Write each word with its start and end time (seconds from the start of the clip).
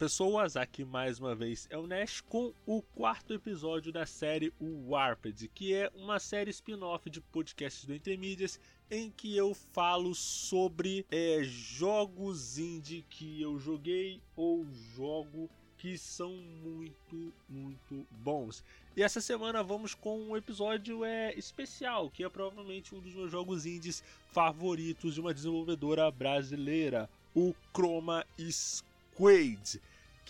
pessoas, 0.00 0.56
aqui 0.56 0.82
mais 0.82 1.20
uma 1.20 1.34
vez 1.34 1.68
é 1.68 1.76
o 1.76 1.86
Nash 1.86 2.22
com 2.22 2.54
o 2.64 2.80
quarto 2.80 3.34
episódio 3.34 3.92
da 3.92 4.06
série 4.06 4.50
Warped, 4.58 5.46
que 5.48 5.74
é 5.74 5.92
uma 5.94 6.18
série 6.18 6.48
spin-off 6.48 7.10
de 7.10 7.20
podcasts 7.20 7.84
do 7.84 7.94
Intermídias 7.94 8.58
em 8.90 9.10
que 9.10 9.36
eu 9.36 9.52
falo 9.52 10.14
sobre 10.14 11.04
é, 11.10 11.42
jogos 11.42 12.56
indie 12.56 13.04
que 13.10 13.42
eu 13.42 13.58
joguei 13.58 14.22
ou 14.34 14.66
jogo 14.96 15.50
que 15.76 15.98
são 15.98 16.32
muito, 16.32 17.30
muito 17.46 18.06
bons. 18.10 18.64
E 18.96 19.02
essa 19.02 19.20
semana 19.20 19.62
vamos 19.62 19.94
com 19.94 20.18
um 20.18 20.34
episódio 20.34 21.04
é, 21.04 21.34
especial, 21.34 22.08
que 22.08 22.24
é 22.24 22.28
provavelmente 22.30 22.94
um 22.94 23.00
dos 23.00 23.14
meus 23.14 23.30
jogos 23.30 23.66
indies 23.66 24.02
favoritos 24.32 25.12
de 25.12 25.20
uma 25.20 25.34
desenvolvedora 25.34 26.10
brasileira, 26.10 27.06
o 27.34 27.54
Chroma 27.74 28.24
Squad 28.50 29.78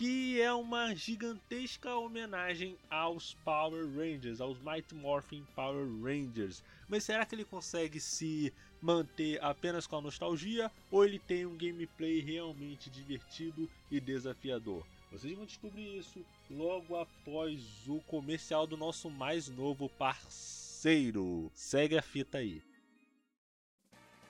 que 0.01 0.41
é 0.41 0.51
uma 0.51 0.95
gigantesca 0.95 1.95
homenagem 1.95 2.75
aos 2.89 3.35
Power 3.45 3.85
Rangers, 3.85 4.41
aos 4.41 4.59
Mighty 4.59 4.95
Morphin 4.95 5.45
Power 5.55 5.87
Rangers. 6.03 6.65
Mas 6.89 7.05
será 7.05 7.27
que 7.27 7.35
ele 7.35 7.45
consegue 7.45 8.01
se 8.01 8.51
manter 8.81 9.39
apenas 9.45 9.87
com 9.87 9.99
a 9.99 10.01
nostalgia 10.01 10.73
ou 10.91 11.05
ele 11.05 11.19
tem 11.19 11.45
um 11.45 11.55
gameplay 11.55 12.19
realmente 12.21 12.89
divertido 12.89 13.69
e 13.91 14.01
desafiador? 14.01 14.87
Vocês 15.13 15.37
vão 15.37 15.45
descobrir 15.45 15.99
isso 15.99 16.25
logo 16.51 16.97
após 16.97 17.87
o 17.87 18.01
comercial 18.07 18.67
do 18.67 18.79
nosso 18.79 19.11
mais 19.11 19.51
novo 19.51 19.87
parceiro. 19.87 21.53
Segue 21.55 21.99
a 21.99 22.03
fita 22.03 22.39
aí. 22.39 22.63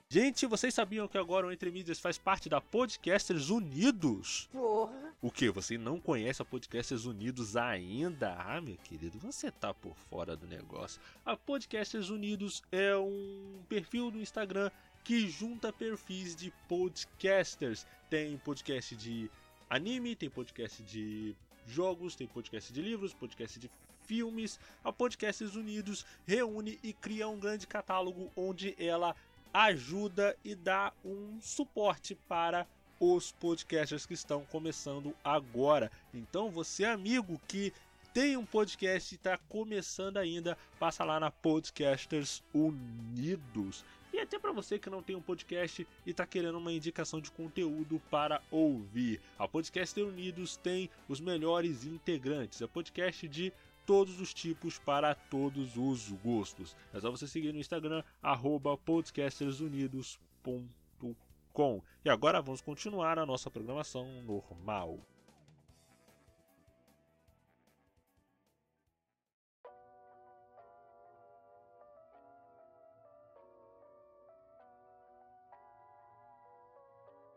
Gente, 0.08 0.46
vocês 0.46 0.74
sabiam 0.74 1.06
que 1.06 1.16
agora 1.16 1.46
o 1.46 1.52
Entre 1.52 1.70
Mídias 1.70 2.00
faz 2.00 2.18
parte 2.18 2.48
da 2.48 2.60
Podcasters 2.60 3.50
Unidos? 3.50 4.48
Porra. 4.50 5.09
O 5.22 5.30
que? 5.30 5.50
Você 5.50 5.76
não 5.76 6.00
conhece 6.00 6.40
a 6.40 6.46
Podcasters 6.46 7.04
Unidos 7.04 7.54
ainda? 7.54 8.34
Ah, 8.38 8.58
meu 8.58 8.78
querido, 8.78 9.18
você 9.18 9.50
tá 9.50 9.74
por 9.74 9.94
fora 9.94 10.34
do 10.34 10.46
negócio. 10.46 10.98
A 11.26 11.36
Podcasters 11.36 12.08
Unidos 12.08 12.62
é 12.72 12.96
um 12.96 13.62
perfil 13.68 14.10
no 14.10 14.22
Instagram 14.22 14.70
que 15.04 15.28
junta 15.28 15.70
perfis 15.70 16.34
de 16.34 16.50
podcasters. 16.66 17.86
Tem 18.08 18.38
podcast 18.38 18.96
de 18.96 19.30
anime, 19.68 20.16
tem 20.16 20.30
podcast 20.30 20.82
de 20.84 21.36
jogos, 21.66 22.16
tem 22.16 22.26
podcast 22.26 22.72
de 22.72 22.80
livros, 22.80 23.12
podcast 23.12 23.60
de 23.60 23.70
filmes. 24.06 24.58
A 24.82 24.90
Podcasters 24.90 25.54
Unidos 25.54 26.06
reúne 26.26 26.78
e 26.82 26.94
cria 26.94 27.28
um 27.28 27.38
grande 27.38 27.66
catálogo 27.66 28.32
onde 28.34 28.74
ela 28.78 29.14
ajuda 29.52 30.34
e 30.42 30.54
dá 30.54 30.94
um 31.04 31.38
suporte 31.42 32.14
para 32.26 32.66
os 33.00 33.32
podcasters 33.32 34.04
que 34.04 34.12
estão 34.14 34.44
começando 34.44 35.12
agora. 35.24 35.90
Então, 36.12 36.50
você, 36.50 36.84
amigo 36.84 37.40
que 37.48 37.72
tem 38.12 38.36
um 38.36 38.44
podcast 38.44 39.14
e 39.14 39.16
está 39.16 39.38
começando 39.48 40.18
ainda, 40.18 40.58
passa 40.78 41.02
lá 41.04 41.18
na 41.18 41.30
Podcasters 41.30 42.42
Unidos. 42.52 43.84
E 44.12 44.18
até 44.18 44.38
para 44.38 44.52
você 44.52 44.78
que 44.78 44.90
não 44.90 45.02
tem 45.02 45.16
um 45.16 45.22
podcast 45.22 45.86
e 46.04 46.10
está 46.10 46.26
querendo 46.26 46.58
uma 46.58 46.72
indicação 46.72 47.20
de 47.20 47.30
conteúdo 47.30 48.02
para 48.10 48.42
ouvir. 48.50 49.20
A 49.38 49.46
Podcaster 49.46 50.04
Unidos 50.04 50.56
tem 50.56 50.90
os 51.08 51.20
melhores 51.20 51.84
integrantes. 51.84 52.60
É 52.60 52.66
podcast 52.66 53.28
de 53.28 53.52
todos 53.86 54.20
os 54.20 54.34
tipos 54.34 54.78
para 54.78 55.14
todos 55.14 55.76
os 55.76 56.10
gostos. 56.22 56.76
É 56.92 57.00
só 57.00 57.10
você 57.10 57.26
seguir 57.28 57.52
no 57.52 57.60
Instagram, 57.60 58.02
podcastersunidos.com. 58.84 60.79
E 62.04 62.08
agora 62.08 62.40
vamos 62.40 62.60
continuar 62.60 63.18
a 63.18 63.26
nossa 63.26 63.50
programação 63.50 64.06
normal. 64.22 64.98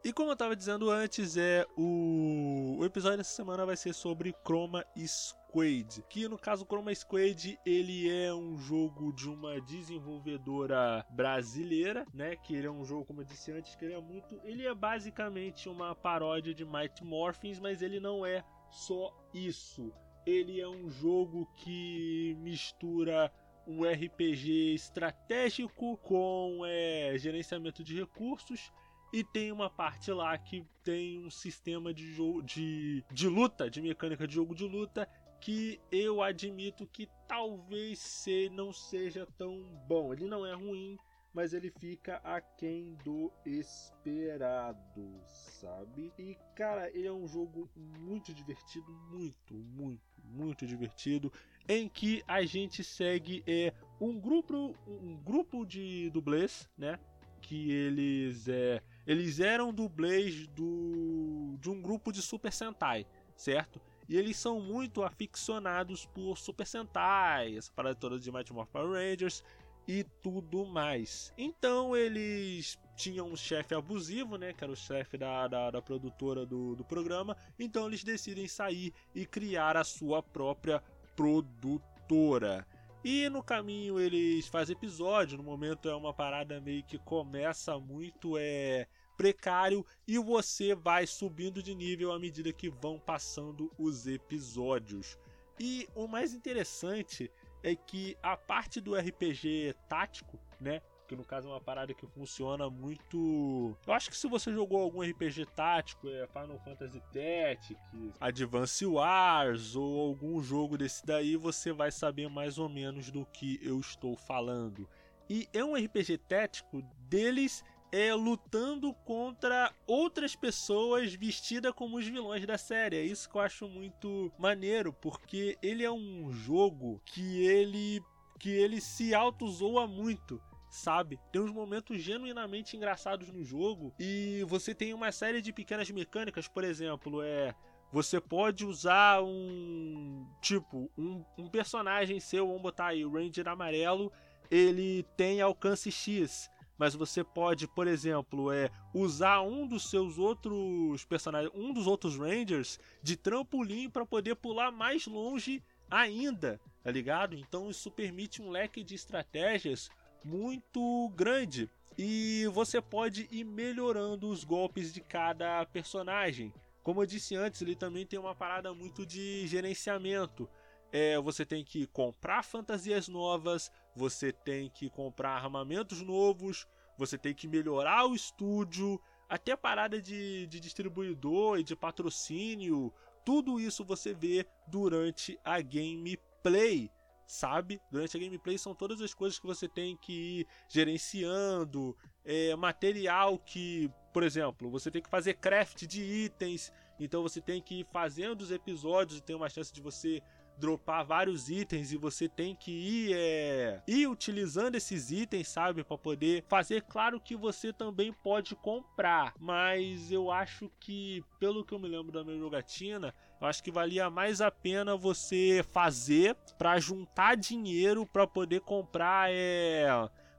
E 0.04 0.12
como 0.12 0.32
eu 0.32 0.34
estava 0.34 0.54
dizendo 0.54 0.90
antes, 0.92 1.38
é 1.38 1.66
o... 1.78 2.76
o 2.78 2.84
episódio 2.84 3.20
dessa 3.20 3.34
semana 3.34 3.66
vai 3.66 3.78
ser 3.78 3.94
sobre 3.94 4.36
Chroma 4.46 4.86
Squad, 4.98 6.04
que 6.10 6.28
no 6.28 6.38
caso 6.38 6.66
Chroma 6.66 6.94
Squad 6.94 7.58
ele 7.66 8.14
é 8.14 8.34
um 8.34 8.58
jogo 8.58 9.14
de 9.14 9.30
uma 9.30 9.62
desenvolvedora 9.62 11.06
brasileira, 11.10 12.06
né? 12.14 12.36
Que 12.36 12.54
ele 12.54 12.68
é 12.68 12.72
um 12.72 12.84
jogo, 12.84 13.06
como 13.06 13.22
eu 13.22 13.26
disse 13.26 13.54
antes, 13.54 13.76
que 13.76 13.86
ele 13.86 13.94
é 13.94 14.02
muito, 14.02 14.42
ele 14.44 14.68
é 14.68 14.76
basicamente 14.76 15.70
uma 15.70 15.96
paródia 15.96 16.54
de 16.54 16.66
Mighty 16.66 17.06
Morphins, 17.06 17.58
mas 17.58 17.82
ele 17.82 18.02
não 18.02 18.26
é 18.26 18.44
só 18.70 19.10
isso. 19.34 19.90
Ele 20.26 20.60
é 20.60 20.68
um 20.68 20.90
jogo 20.90 21.46
que 21.56 22.36
mistura 22.42 23.32
um 23.66 23.86
RPG 23.86 24.76
estratégico 24.76 25.96
com 26.00 26.62
é, 26.66 27.18
gerenciamento 27.18 27.82
de 27.86 27.98
recursos 27.98 28.70
e 29.14 29.24
tem 29.24 29.52
uma 29.52 29.70
parte 29.70 30.12
lá 30.12 30.36
que 30.36 30.66
tem 30.84 31.24
um 31.24 31.30
sistema 31.30 31.94
de 31.94 32.12
jogo 32.12 32.42
de, 32.42 33.06
de 33.12 33.28
luta, 33.28 33.70
de 33.70 33.80
mecânica 33.80 34.28
de 34.28 34.34
jogo 34.34 34.56
de 34.56 34.66
luta, 34.66 35.08
que 35.40 35.80
eu 35.92 36.24
admito 36.24 36.88
que 36.88 37.08
talvez 37.28 38.00
se 38.00 38.50
não 38.50 38.74
seja 38.74 39.28
tão 39.38 39.62
bom. 39.88 40.12
Ele 40.12 40.26
não 40.26 40.44
é 40.44 40.56
ruim, 40.56 40.98
mas 41.32 41.54
ele 41.54 41.70
fica 41.70 42.16
aquém 42.24 42.98
do 43.04 43.32
esperado, 43.46 45.22
sabe? 45.28 46.12
E 46.18 46.36
cara, 46.56 46.90
ele 46.90 47.06
é 47.06 47.14
um 47.14 47.28
jogo 47.28 47.70
muito 47.76 48.34
divertido, 48.34 48.92
muito, 49.12 49.54
muito, 49.54 50.02
muito 50.24 50.66
divertido, 50.66 51.32
em 51.70 51.88
que 51.88 52.24
a 52.28 52.44
gente 52.44 52.84
segue 52.84 53.44
é 53.46 53.76
um 54.02 54.20
grupo, 54.20 54.76
um 54.88 55.16
grupo 55.18 55.68
de 55.68 56.10
dublês, 56.10 56.68
né? 56.76 57.00
Que 57.42 57.70
eles 57.70 58.48
é 58.48 58.82
eles 59.06 59.40
eram 59.40 59.74
dublês 59.74 60.48
do, 60.48 61.58
de 61.60 61.70
um 61.70 61.82
grupo 61.82 62.12
de 62.12 62.22
Super 62.22 62.52
Sentai, 62.52 63.06
certo? 63.36 63.82
E 64.08 64.18
eles 64.18 64.38
são 64.38 64.60
muito 64.60 65.04
aficionados 65.04 66.06
por 66.06 66.38
Super 66.38 66.68
Sentai, 66.68 67.58
essa 67.58 67.72
parada 67.74 67.96
toda 67.96 68.20
de 68.20 68.32
Mighty 68.32 68.54
Morphin 68.54 68.80
Rangers 68.80 69.44
e 69.88 70.04
tudo 70.22 70.66
mais. 70.66 71.34
Então 71.38 71.96
eles 71.96 72.78
tinham 72.96 73.28
um 73.28 73.36
chefe 73.36 73.74
abusivo, 73.74 74.38
né? 74.38 74.54
Que 74.54 74.64
era 74.64 74.72
o 74.72 74.76
chefe 74.76 75.18
da, 75.18 75.48
da, 75.48 75.72
da 75.72 75.82
produtora 75.82 76.46
do, 76.46 76.76
do 76.76 76.84
programa. 76.84 77.36
Então 77.60 77.88
eles 77.88 78.04
decidem 78.04 78.48
sair 78.48 78.94
e 79.14 79.26
criar 79.26 79.78
a 79.78 79.84
sua 79.84 80.22
própria 80.22 80.82
produtora. 81.16 82.66
E 83.04 83.28
no 83.30 83.44
caminho 83.44 84.00
eles 84.00 84.48
fazem 84.48 84.74
episódio, 84.76 85.38
no 85.38 85.44
momento 85.44 85.90
é 85.90 85.96
uma 85.96 86.14
parada 86.14 86.62
meio 86.62 86.84
que 86.84 86.98
começa 86.98 87.78
muito 87.78 88.38
é 88.38 88.88
precário 89.18 89.86
e 90.08 90.18
você 90.18 90.74
vai 90.74 91.06
subindo 91.06 91.62
de 91.62 91.76
nível 91.76 92.14
à 92.14 92.20
medida 92.20 92.54
que 92.54 92.70
vão 92.70 92.98
passando 92.98 93.70
os 93.78 94.08
episódios. 94.08 95.20
E 95.60 95.88
o 95.94 96.08
mais 96.08 96.34
interessante 96.34 97.30
é 97.62 97.76
que 97.76 98.18
a 98.24 98.36
parte 98.38 98.80
do 98.80 98.96
RPG 98.96 99.76
tático, 99.88 100.40
né, 100.60 100.82
que 101.08 101.16
no 101.16 101.24
caso 101.24 101.48
é 101.48 101.52
uma 101.52 101.62
parada 101.62 101.94
que 101.94 102.06
funciona 102.08 102.70
muito. 102.70 103.76
Eu 103.86 103.94
acho 103.94 104.10
que 104.10 104.18
se 104.18 104.28
você 104.28 104.52
jogou 104.52 104.82
algum 104.82 105.02
RPG 105.02 105.46
tático, 105.56 106.08
é 106.08 106.28
Final 106.28 106.60
Fantasy 106.60 107.02
Tactics, 107.12 108.18
Advance 108.20 108.86
Wars 108.86 109.76
ou 109.76 110.08
algum 110.08 110.42
jogo 110.42 110.78
desse 110.78 111.06
daí, 111.06 111.36
você 111.36 111.72
vai 111.72 111.92
saber 111.92 112.30
mais 112.30 112.58
ou 112.58 112.70
menos 112.70 113.12
do 113.12 113.26
que 113.26 113.60
eu 113.62 113.80
estou 113.80 114.16
falando. 114.16 114.88
E 115.30 115.48
é 115.54 115.64
um 115.64 115.76
RPG 115.76 116.18
tático 116.20 116.82
deles 117.10 117.64
é, 117.92 118.14
lutando 118.14 118.92
contra 119.06 119.72
outras 119.86 120.36
pessoas 120.36 121.14
vestidas 121.14 121.72
como 121.74 121.98
os 121.98 122.08
vilões 122.08 122.46
da 122.46 122.58
série. 122.58 122.98
É 122.98 123.04
isso 123.04 123.30
que 123.30 123.38
eu 123.38 123.42
acho 123.42 123.68
muito 123.68 124.32
maneiro, 124.38 124.92
porque 124.94 125.58
ele 125.62 125.84
é 125.84 125.92
um 125.92 126.32
jogo 126.32 127.00
que 127.06 127.46
ele 127.46 128.02
que 128.40 128.50
ele 128.50 128.82
se 128.82 129.14
auto-zoa 129.14 129.88
muito 129.88 130.42
sabe? 130.74 131.20
Tem 131.32 131.42
uns 131.42 131.52
momentos 131.52 132.02
genuinamente 132.02 132.76
engraçados 132.76 133.30
no 133.32 133.44
jogo 133.44 133.94
e 134.00 134.44
você 134.48 134.74
tem 134.74 134.94
uma 134.94 135.12
série 135.12 135.42
de 135.42 135.54
pequenas 135.54 135.90
mecânicas, 135.92 136.48
por 136.48 136.64
exemplo, 136.64 137.22
é 137.22 137.54
você 137.92 138.20
pode 138.20 138.66
usar 138.66 139.22
um 139.22 140.26
tipo 140.42 140.90
um, 140.98 141.24
um 141.38 141.48
personagem 141.48 142.20
seu, 142.20 142.48
vamos 142.48 142.64
botar 142.64 142.88
aí 142.88 143.06
o 143.06 143.12
Ranger 143.12 143.48
amarelo, 143.48 144.12
ele 144.50 145.04
tem 145.16 145.42
alcance 145.42 145.92
X 145.92 146.50
mas 146.76 146.96
você 146.96 147.24
pode, 147.24 147.68
por 147.68 147.88
exemplo, 147.88 148.52
é, 148.52 148.70
usar 148.94 149.42
um 149.42 149.68
dos 149.68 149.90
seus 149.90 150.18
outros 150.18 151.06
personagens, 151.06 151.54
um 151.56 151.72
dos 151.72 151.86
outros 151.88 152.18
Rangers 152.18 152.80
de 153.02 153.16
trampolim 153.16 153.90
para 153.90 154.06
poder 154.06 154.36
pular 154.36 154.72
mais 154.72 155.06
longe 155.06 155.64
ainda, 155.90 156.60
tá 156.84 156.92
ligado? 156.92 157.36
Então 157.36 157.70
isso 157.70 157.92
permite 157.92 158.42
um 158.42 158.50
leque 158.50 158.84
de 158.84 158.96
estratégias 158.96 159.90
muito 160.24 161.10
grande. 161.16 161.70
E 161.98 162.48
você 162.54 162.82
pode 162.82 163.28
ir 163.32 163.44
melhorando 163.44 164.30
os 164.30 164.44
golpes 164.44 164.92
de 164.94 165.02
cada 165.02 165.66
personagem. 165.68 166.52
Como 166.82 167.02
eu 167.02 167.06
disse 167.06 167.36
antes, 167.36 167.62
ele 167.62 167.76
também 167.76 168.06
tem 168.06 168.20
uma 168.20 168.36
parada 168.36 168.74
muito 168.74 169.06
de 169.06 169.48
gerenciamento. 169.48 170.50
É, 170.92 171.20
você 171.20 171.46
tem 171.46 171.64
que 171.64 171.88
comprar 171.88 172.44
fantasias 172.44 173.08
novas, 173.08 173.72
você 173.96 174.32
tem 174.32 174.70
que 174.70 174.90
comprar 174.90 175.32
armamentos 175.32 176.02
novos, 176.02 176.68
você 176.98 177.18
tem 177.18 177.34
que 177.34 177.48
melhorar 177.48 178.06
o 178.06 178.16
estúdio, 178.16 179.00
até 179.30 179.56
parada 179.56 180.02
de, 180.02 180.46
de 180.48 180.60
distribuidor 180.60 181.60
e 181.60 181.64
de 181.64 181.76
patrocínio. 181.76 182.94
Tudo 183.26 183.60
isso 183.60 183.86
você 183.86 184.14
vê 184.14 184.46
durante 184.68 185.40
a 185.44 185.62
gameplay 185.62 186.92
sabe? 187.34 187.82
Durante 187.92 188.16
a 188.16 188.20
gameplay 188.20 188.58
são 188.58 188.76
todas 188.76 189.02
as 189.02 189.14
coisas 189.14 189.40
que 189.40 189.48
você 189.48 189.68
tem 189.68 189.98
que 189.98 190.14
ir 190.14 190.48
gerenciando, 190.70 191.98
é, 192.24 192.56
material 192.56 193.40
que, 193.40 193.90
por 194.14 194.24
exemplo, 194.24 194.70
você 194.70 194.92
tem 194.92 195.02
que 195.02 195.10
fazer 195.10 195.34
craft 195.36 195.86
de 195.88 196.02
itens, 196.02 196.72
então 197.00 197.24
você 197.24 197.42
tem 197.42 197.62
que 197.62 197.80
ir 197.80 197.88
fazendo 197.92 198.42
os 198.42 198.52
episódios 198.52 199.18
e 199.18 199.24
tem 199.24 199.36
uma 199.36 199.50
chance 199.50 199.74
de 199.74 199.82
você 199.82 200.22
dropar 200.58 201.04
vários 201.04 201.50
itens 201.50 201.92
e 201.92 201.98
você 201.98 202.30
tem 202.30 202.56
que 202.56 202.72
ir, 202.72 203.14
é, 203.16 203.82
ir 203.88 204.08
utilizando 204.08 204.76
esses 204.76 205.10
itens, 205.10 205.48
sabe, 205.48 205.84
para 205.84 205.98
poder 205.98 206.44
fazer. 206.48 206.84
Claro 206.84 207.20
que 207.20 207.36
você 207.36 207.74
também 207.74 208.14
pode 208.14 208.56
comprar, 208.56 209.34
mas 209.40 210.12
eu 210.12 210.30
acho 210.32 210.72
que, 210.80 211.24
pelo 211.40 211.66
que 211.66 211.74
eu 211.74 211.80
me 211.80 211.88
lembro 211.88 212.12
da 212.12 212.24
minha 212.24 212.38
jogatina, 212.38 213.14
eu 213.44 213.50
acho 213.50 213.62
que 213.62 213.72
valia 213.72 214.10
mais 214.10 214.40
a 214.40 214.50
pena 214.50 214.96
você 214.96 215.66
fazer 215.74 216.34
para 216.58 216.80
juntar 216.80 217.36
dinheiro 217.36 218.06
para 218.06 218.26
poder 218.26 218.62
comprar 218.62 219.30
é, 219.30 219.86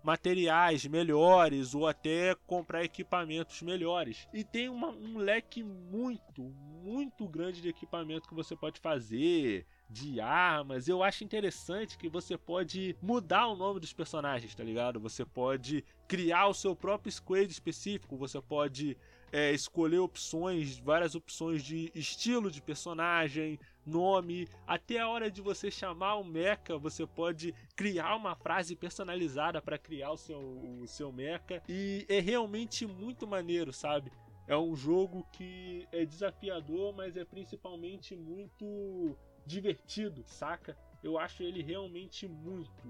materiais 0.02 0.86
melhores 0.86 1.74
ou 1.74 1.86
até 1.86 2.34
comprar 2.46 2.82
equipamentos 2.82 3.60
melhores. 3.60 4.26
E 4.32 4.42
tem 4.42 4.70
uma, 4.70 4.88
um 4.88 5.18
leque 5.18 5.62
muito, 5.62 6.44
muito 6.82 7.28
grande 7.28 7.60
de 7.60 7.68
equipamento 7.68 8.26
que 8.26 8.34
você 8.34 8.56
pode 8.56 8.80
fazer 8.80 9.66
de 9.88 10.18
armas. 10.18 10.88
Eu 10.88 11.02
acho 11.02 11.24
interessante 11.24 11.98
que 11.98 12.08
você 12.08 12.38
pode 12.38 12.96
mudar 13.02 13.48
o 13.48 13.54
nome 13.54 13.80
dos 13.80 13.92
personagens, 13.92 14.54
tá 14.54 14.64
ligado? 14.64 14.98
Você 15.00 15.26
pode 15.26 15.84
criar 16.08 16.46
o 16.46 16.54
seu 16.54 16.74
próprio 16.74 17.12
squad 17.12 17.52
específico, 17.52 18.16
você 18.16 18.40
pode 18.40 18.96
é, 19.34 19.50
escolher 19.50 19.98
opções, 19.98 20.78
várias 20.78 21.16
opções 21.16 21.64
de 21.64 21.90
estilo 21.92 22.52
de 22.52 22.62
personagem, 22.62 23.58
nome, 23.84 24.48
até 24.64 25.00
a 25.00 25.08
hora 25.08 25.28
de 25.28 25.42
você 25.42 25.72
chamar 25.72 26.14
o 26.14 26.24
mecha, 26.24 26.78
você 26.78 27.04
pode 27.04 27.52
criar 27.74 28.14
uma 28.14 28.36
frase 28.36 28.76
personalizada 28.76 29.60
para 29.60 29.76
criar 29.76 30.12
o 30.12 30.16
seu, 30.16 30.38
o 30.38 30.86
seu 30.86 31.10
mecha 31.10 31.60
e 31.68 32.06
é 32.08 32.20
realmente 32.20 32.86
muito 32.86 33.26
maneiro, 33.26 33.72
sabe? 33.72 34.12
É 34.46 34.56
um 34.56 34.76
jogo 34.76 35.26
que 35.32 35.84
é 35.90 36.04
desafiador, 36.04 36.94
mas 36.94 37.16
é 37.16 37.24
principalmente 37.24 38.14
muito 38.14 39.16
divertido, 39.44 40.22
saca? 40.28 40.78
Eu 41.02 41.18
acho 41.18 41.42
ele 41.42 41.60
realmente 41.60 42.28
muito, 42.28 42.86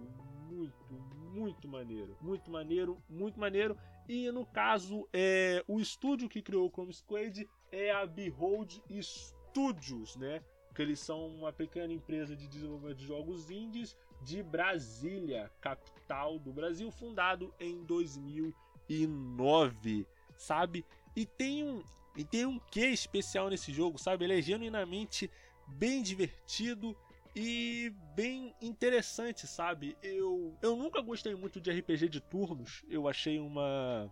muito, 0.47 0.93
muito 1.33 1.67
maneiro. 1.67 2.15
Muito 2.21 2.51
maneiro, 2.51 3.03
muito 3.09 3.41
maneiro. 3.41 3.79
E 4.09 4.31
no 4.31 4.47
caso, 4.47 5.09
é, 5.13 5.65
o 5.67 5.81
estúdio 5.81 6.29
que 6.29 6.41
criou 6.43 6.67
o 6.67 6.71
Chrome 6.71 6.93
Squad 6.93 7.49
é 7.73 7.91
a 7.91 8.07
Behold 8.07 8.79
Studios, 9.01 10.15
né? 10.17 10.41
Que 10.75 10.83
eles 10.83 11.01
são 11.01 11.27
uma 11.29 11.53
pequena 11.53 11.93
empresa 11.93 12.37
de 12.37 12.47
desenvolvimento 12.47 12.99
de 12.99 13.07
jogos 13.07 13.51
indies 13.51 13.97
de 14.23 14.41
Brasília, 14.43 15.51
capital 15.61 16.39
do 16.39 16.53
Brasil, 16.53 16.91
fundado 16.91 17.55
em 17.61 17.85
2009, 17.85 20.07
sabe? 20.37 20.85
E 21.15 21.25
tem 21.25 21.63
um, 21.65 21.81
e 22.17 22.25
tem 22.25 22.45
um 22.47 22.59
quê 22.59 22.87
especial 22.87 23.49
nesse 23.49 23.73
jogo, 23.73 23.97
sabe? 23.99 24.25
Ele 24.25 24.39
é 24.39 24.43
genuinamente 24.43 25.31
bem 25.67 26.03
divertido 26.03 26.97
e 27.35 27.93
bem 28.15 28.55
interessante, 28.61 29.47
sabe? 29.47 29.97
Eu, 30.03 30.57
eu 30.63 30.77
nunca 30.77 31.01
gostei 31.01 31.35
muito 31.35 31.61
de 31.61 31.71
RPG 31.71 32.09
de 32.09 32.21
turnos. 32.21 32.85
Eu 32.89 33.09
achei 33.09 33.39
uma. 33.39 34.09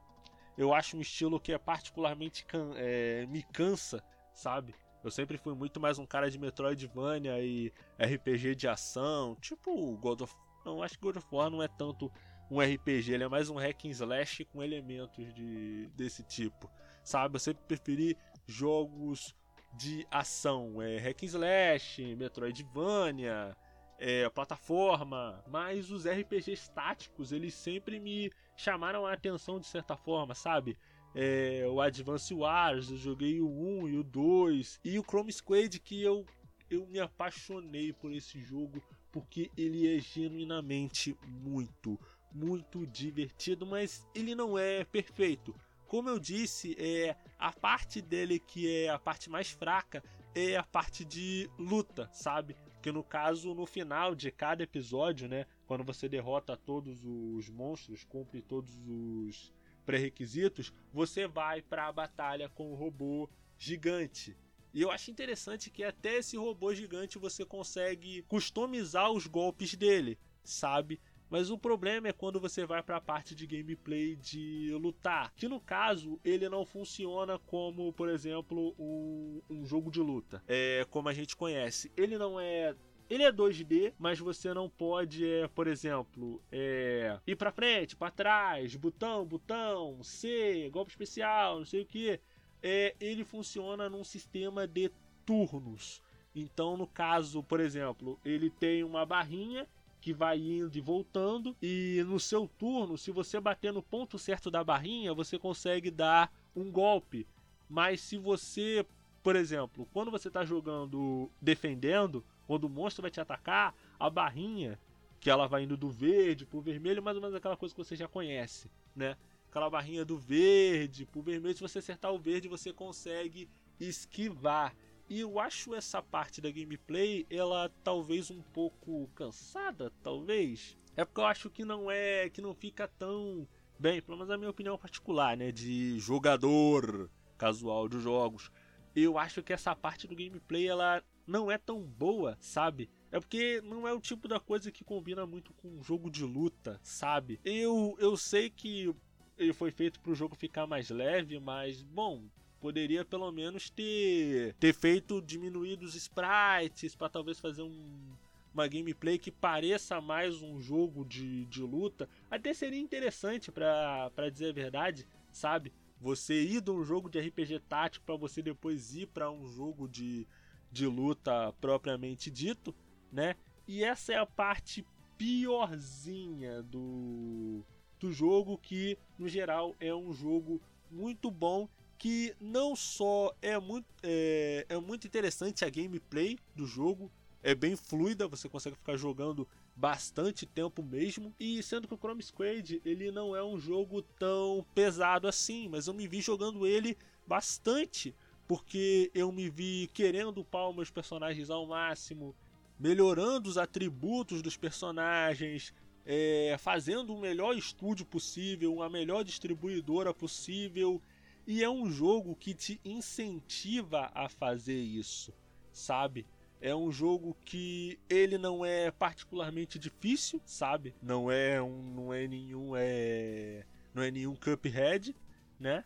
Eu 0.59 0.75
acho 0.75 0.97
um 0.97 1.01
estilo 1.01 1.41
que 1.41 1.53
é 1.53 1.59
particularmente 1.59 2.45
can, 2.45 2.73
é, 2.77 3.25
me 3.27 3.43
cansa, 3.43 4.03
sabe? 4.35 4.75
Eu 5.05 5.11
sempre 5.11 5.39
fui 5.39 5.55
muito 5.55 5.81
mais 5.81 5.99
um 5.99 6.07
cara 6.07 6.31
de 6.31 6.39
Metroidvania 6.39 7.41
e 7.41 7.73
RPG 7.99 8.55
de 8.55 8.69
ação, 8.69 9.37
tipo 9.41 9.97
God 9.97 10.23
of. 10.23 10.35
Não, 10.65 10.83
acho 10.83 10.95
que 10.95 11.05
God 11.05 11.17
of 11.17 11.27
War 11.33 11.51
não 11.51 11.63
é 11.63 11.69
tanto 11.69 12.11
um 12.51 12.61
RPG, 12.61 13.15
ele 13.15 13.25
é 13.25 13.29
mais 13.29 13.49
um 13.49 13.57
hack 13.57 13.87
and 13.87 13.91
slash 13.91 14.45
com 14.45 14.63
elementos 14.63 15.33
de, 15.33 15.87
desse 15.97 16.23
tipo, 16.23 16.71
sabe? 17.03 17.37
Eu 17.37 17.41
sempre 17.41 17.65
preferi 17.67 18.17
jogos 18.47 19.35
de 19.75 20.07
ação, 20.11 20.81
é 20.83 20.99
hack 20.99 21.23
and 21.23 21.27
slash, 21.27 22.15
Metroidvania, 22.17 23.57
é, 23.99 24.29
plataforma, 24.31 25.43
mas 25.49 25.91
os 25.91 26.07
RPGs 26.07 26.71
táticos 26.73 27.33
eles 27.33 27.55
sempre 27.55 28.01
me 28.01 28.33
chamaram 28.57 29.07
a 29.07 29.13
atenção 29.13 29.61
de 29.61 29.67
certa 29.67 29.97
forma, 29.97 30.35
sabe? 30.35 30.77
É, 31.15 31.65
o 31.69 31.81
Advance 31.81 32.33
Wars, 32.33 32.91
eu 32.91 32.97
joguei 32.97 33.41
o 33.41 33.49
1 33.49 33.89
e 33.89 33.97
o 33.99 34.03
2, 34.03 34.81
e 34.85 34.99
o 34.99 35.03
Chrome 35.03 35.33
Squad 35.33 35.79
que 35.79 36.03
eu, 36.03 36.27
eu 36.71 36.87
me 36.87 36.99
apaixonei 36.99 37.93
por 37.93 38.13
esse 38.13 38.41
jogo 38.41 38.83
porque 39.13 39.51
ele 39.57 39.95
é 39.95 40.01
genuinamente 40.01 41.17
muito, 41.27 42.01
muito 42.33 42.87
divertido, 42.87 43.67
mas 43.67 44.09
ele 44.15 44.35
não 44.35 44.59
é 44.59 44.85
perfeito. 44.85 45.55
Como 45.93 46.09
eu 46.09 46.19
disse, 46.19 46.75
é 46.79 47.15
a 47.39 47.53
parte 47.53 48.01
dele 48.01 48.39
que 48.39 48.67
é 48.67 48.89
a 48.89 48.99
parte 48.99 49.29
mais 49.29 49.51
fraca 49.51 50.03
é 50.35 50.57
a 50.57 50.63
parte 50.63 51.05
de 51.05 51.51
luta, 51.59 52.09
sabe? 52.15 52.57
Que 52.81 52.91
no 52.91 53.05
caso, 53.05 53.55
no 53.55 53.67
final 53.67 54.15
de 54.15 54.31
cada 54.31 54.63
episódio, 54.63 55.29
né? 55.29 55.45
Quando 55.67 55.85
você 55.85 56.09
derrota 56.09 56.57
todos 56.57 57.05
os 57.05 57.51
monstros, 57.51 58.05
cumpre 58.05 58.41
todos 58.41 58.75
os 58.89 59.53
pré-requisitos, 59.85 60.73
você 60.95 61.29
vai 61.29 61.61
para 61.61 61.89
a 61.89 61.93
batalha 61.93 62.49
com 62.49 62.73
o 62.73 62.75
robô 62.75 63.29
gigante. 63.59 64.35
E 64.73 64.81
eu 64.81 64.91
acho 64.91 65.11
interessante 65.11 65.69
que 65.69 65.85
até 65.85 66.17
esse 66.17 66.39
robô 66.39 66.75
gigante 66.75 67.19
você 67.19 67.45
consegue 67.45 68.23
customizar 68.23 69.11
os 69.11 69.27
golpes 69.27 69.75
dele, 69.75 70.19
sabe? 70.43 70.99
Mas 71.33 71.51
o 71.51 71.57
problema 71.57 72.09
é 72.09 72.13
quando 72.13 72.39
você 72.39 72.67
vai 72.67 72.83
para 72.83 72.99
a 72.99 73.01
parte 73.01 73.35
de 73.35 73.47
gameplay 73.47 74.17
de 74.17 74.69
lutar, 74.75 75.33
que 75.35 75.49
no 75.49 75.59
caso 75.59 76.21
ele 76.23 76.47
não 76.47 76.67
funciona 76.67 77.39
como, 77.39 77.91
por 77.95 78.11
exemplo, 78.11 78.75
um, 78.79 79.41
um 79.49 79.65
jogo 79.65 79.91
de 79.91 79.99
luta, 79.99 80.45
é 80.47 80.87
como 80.91 81.09
a 81.09 81.15
gente 81.15 81.35
conhece. 81.35 81.91
Ele 81.97 82.19
não 82.19 82.39
é 82.39 82.77
ele 83.09 83.23
é 83.23 83.33
2D, 83.33 83.95
mas 83.99 84.19
você 84.19 84.53
não 84.53 84.69
pode, 84.69 85.27
é, 85.27 85.49
por 85.49 85.67
exemplo, 85.67 86.43
é, 86.53 87.19
ir 87.27 87.37
para 87.37 87.51
frente, 87.51 87.97
para 87.97 88.11
trás, 88.11 88.77
botão, 88.77 89.25
botão, 89.25 90.03
C, 90.03 90.69
golpe 90.71 90.91
especial, 90.91 91.61
não 91.61 91.65
sei 91.65 91.81
o 91.81 91.87
que. 91.87 92.21
É, 92.63 92.95
ele 93.01 93.25
funciona 93.25 93.89
num 93.89 94.05
sistema 94.05 94.67
de 94.67 94.91
turnos. 95.25 96.03
Então, 96.35 96.77
no 96.77 96.87
caso, 96.87 97.43
por 97.43 97.59
exemplo, 97.59 98.21
ele 98.23 98.51
tem 98.51 98.85
uma 98.85 99.07
barrinha 99.07 99.67
que 100.03 100.13
vai 100.13 100.37
indo 100.39 100.77
e 100.77 100.81
voltando. 100.81 101.57
E 101.63 102.05
no 102.07 102.19
seu 102.19 102.51
turno, 102.59 102.99
se 102.99 103.13
você 103.13 103.41
bater 103.41 103.73
no 103.73 103.81
ponto 103.81 104.19
certo 104.19 104.51
da 104.51 104.63
barrinha, 104.63 105.15
você 105.15 105.39
consegue 105.39 105.91
dar 105.91 106.31
um 106.55 106.71
golpe. 106.71 107.27
Mas 107.71 108.01
se 108.01 108.19
você, 108.19 108.85
por 109.23 109.37
exemplo, 109.37 109.89
quando 109.93 110.11
você 110.11 110.27
está 110.27 110.45
jogando 110.45 111.31
defendendo, 111.41 112.23
quando 112.49 112.65
o 112.65 112.69
monstro 112.69 113.01
vai 113.01 113.13
te 113.13 113.21
atacar, 113.21 113.75
a 113.99 114.11
barrinha, 114.11 114.79
que 115.21 115.31
ela 115.31 115.47
vai 115.47 115.63
indo 115.63 115.77
do 115.77 115.89
verde 115.89 116.45
pro 116.45 116.61
vermelho, 116.61 117.01
mais 117.01 117.17
ou 117.17 117.23
menos 117.23 117.37
aquela 117.37 117.57
coisa 117.57 117.73
que 117.73 117.83
você 117.83 117.95
já 117.95 118.09
conhece, 118.09 118.69
né? 118.95 119.17
Aquela 119.49 119.71
barrinha 119.71 120.05
do 120.05 120.19
verde 120.19 121.07
pro 121.07 121.23
vermelho, 121.23 121.55
se 121.55 121.63
você 121.63 121.79
acertar 121.79 122.13
o 122.13 122.19
verde, 122.19 122.49
você 122.49 122.73
consegue 122.73 123.49
esquivar. 123.79 124.75
E 125.09 125.21
eu 125.21 125.39
acho 125.39 125.75
essa 125.75 126.03
parte 126.03 126.41
da 126.41 126.51
gameplay, 126.51 127.27
ela 127.29 127.71
talvez 127.83 128.31
um 128.31 128.41
pouco 128.41 129.09
cansada, 129.15 129.93
talvez. 130.03 130.77
É 130.97 131.05
porque 131.05 131.21
eu 131.21 131.27
acho 131.27 131.51
que 131.51 131.65
não 131.65 131.91
é, 131.91 132.29
que 132.31 132.41
não 132.41 132.55
fica 132.55 132.87
tão 132.87 133.47
bem, 133.79 134.01
pelo 134.01 134.17
menos 134.17 134.31
a 134.31 134.39
minha 134.39 134.51
opinião 134.51 134.79
particular, 134.79 135.37
né, 135.37 135.51
de 135.51 135.99
jogador 135.99 137.11
casual 137.37 137.89
de 137.89 138.01
jogos. 138.01 138.51
Eu 138.95 139.19
acho 139.19 139.43
que 139.43 139.53
essa 139.53 139.75
parte 139.75 140.07
do 140.07 140.15
gameplay 140.15 140.69
ela 140.69 141.03
não 141.27 141.51
é 141.51 141.59
tão 141.59 141.81
boa, 141.83 142.37
sabe? 142.41 142.89
É 143.11 143.19
porque 143.19 143.61
não 143.63 143.87
é 143.89 143.93
o 143.93 144.01
tipo 144.01 144.29
da 144.29 144.39
coisa 144.39 144.71
que 144.71 144.85
combina 144.85 145.27
muito 145.27 145.53
com 145.55 145.69
um 145.69 145.83
jogo 145.83 146.11
de 146.11 146.25
luta, 146.25 146.79
sabe? 146.83 147.41
Eu, 147.45 147.97
eu 147.99 148.17
sei 148.17 148.51
que 148.51 148.95
ele 149.37 149.53
foi 149.53 149.71
feito 149.71 150.01
para 150.01 150.13
o 150.13 150.15
jogo 150.15 150.37
ficar 150.37 150.67
mais 150.67 150.91
leve, 150.91 151.41
mas 151.41 151.83
bom, 151.83 152.25
poderia 152.63 153.05
pelo 153.05 153.33
menos 153.33 153.69
ter, 153.69 154.55
ter 154.55 154.73
feito 154.73 155.21
diminuído 155.21 155.85
os 155.85 155.97
sprites 155.97 156.95
para 156.95 157.09
talvez 157.09 157.41
fazer 157.41 157.63
um, 157.63 158.17
uma 158.55 158.69
gameplay 158.69 159.19
que 159.19 159.33
pareça 159.33 160.01
mais 160.01 160.41
um 160.41 160.61
jogo 160.61 161.05
de, 161.05 161.45
de 161.47 161.61
luta. 161.61 162.09
Até 162.31 162.55
seria 162.55 162.79
interessante 162.79 163.51
para 163.51 164.31
dizer 164.31 164.51
a 164.51 164.53
verdade, 164.53 165.05
sabe? 165.33 165.73
Você 166.01 166.41
ir 166.41 166.61
de 166.61 166.71
um 166.71 166.85
jogo 166.85 167.11
de 167.11 167.19
RPG 167.19 167.59
tático 167.69 168.07
para 168.07 168.15
você 168.15 168.41
depois 168.41 168.95
ir 168.95 169.09
para 169.09 169.29
um 169.29 169.49
jogo 169.49 169.89
de, 169.89 170.25
de 170.71 170.87
luta 170.87 171.53
propriamente 171.61 172.31
dito, 172.31 172.73
né? 173.11 173.35
E 173.67 173.83
essa 173.83 174.13
é 174.13 174.19
a 174.19 174.27
parte 174.27 174.87
piorzinha 175.19 176.63
do, 176.63 177.65
do 177.99 178.13
jogo, 178.13 178.57
que 178.57 178.97
no 179.19 179.29
geral 179.29 179.75
é 179.81 179.93
um 179.93 180.13
jogo 180.13 180.63
muito 180.89 181.29
bom 181.29 181.69
que 182.03 182.35
não 182.41 182.75
só 182.75 183.33
é 183.41 183.57
muito, 183.61 183.87
é, 184.03 184.67
é 184.69 184.77
muito 184.77 185.07
interessante 185.07 185.65
a 185.65 185.71
gameplay 185.71 186.37
do 186.53 186.67
jogo, 186.67 187.09
é 187.45 187.55
bem 187.55 187.77
fluida, 187.77 188.27
você 188.27 188.49
consegue 188.49 188.75
ficar 188.75 188.97
jogando 188.97 189.47
bastante 189.77 190.45
tempo 190.45 190.83
mesmo. 190.83 191.33
E 191.39 191.63
sendo 191.63 191.87
que 191.87 191.95
o 191.95 191.97
Chrome 191.97 192.21
Squad 192.21 192.83
ele 192.85 193.13
não 193.13 193.37
é 193.37 193.45
um 193.45 193.57
jogo 193.57 194.03
tão 194.19 194.67
pesado 194.75 195.29
assim, 195.29 195.69
mas 195.69 195.87
eu 195.87 195.95
me 195.95 196.09
vi 196.09 196.21
jogando 196.21 196.67
ele 196.67 196.99
bastante, 197.25 198.13
porque 198.49 199.09
eu 199.15 199.31
me 199.31 199.49
vi 199.49 199.89
querendo 199.95 200.41
upar 200.41 200.75
meus 200.75 200.91
personagens 200.91 201.51
ao 201.51 201.69
máximo, 201.69 202.35
melhorando 202.81 203.49
os 203.49 203.57
atributos 203.57 204.43
dos 204.43 204.57
personagens, 204.57 205.73
é, 206.05 206.57
fazendo 206.59 207.15
o 207.15 207.21
melhor 207.21 207.57
estúdio 207.57 208.05
possível, 208.05 208.75
uma 208.75 208.91
melhor 208.91 209.23
distribuidora 209.23 210.13
possível 210.13 211.01
e 211.47 211.63
é 211.63 211.69
um 211.69 211.91
jogo 211.91 212.37
que 212.37 212.55
te 212.55 212.81
incentiva 212.85 214.11
a 214.15 214.29
fazer 214.29 214.79
isso, 214.79 215.33
sabe? 215.73 216.27
É 216.61 216.75
um 216.75 216.93
jogo 216.93 217.37
que 217.45 217.99
ele 218.09 218.39
não 218.39 218.65
é 218.65 218.91
particularmente 218.91 219.79
difícil, 219.79 220.41
sabe? 220.45 220.95
Não 221.03 221.31
é 221.31 221.61
um, 221.61 221.83
não 221.95 222.13
é 222.13 222.29
nenhum 222.29 222.77
é, 222.77 223.65
não 223.93 224.03
é 224.03 224.11
nenhum 224.11 224.37
Cuphead, 224.37 225.15
né? 225.59 225.85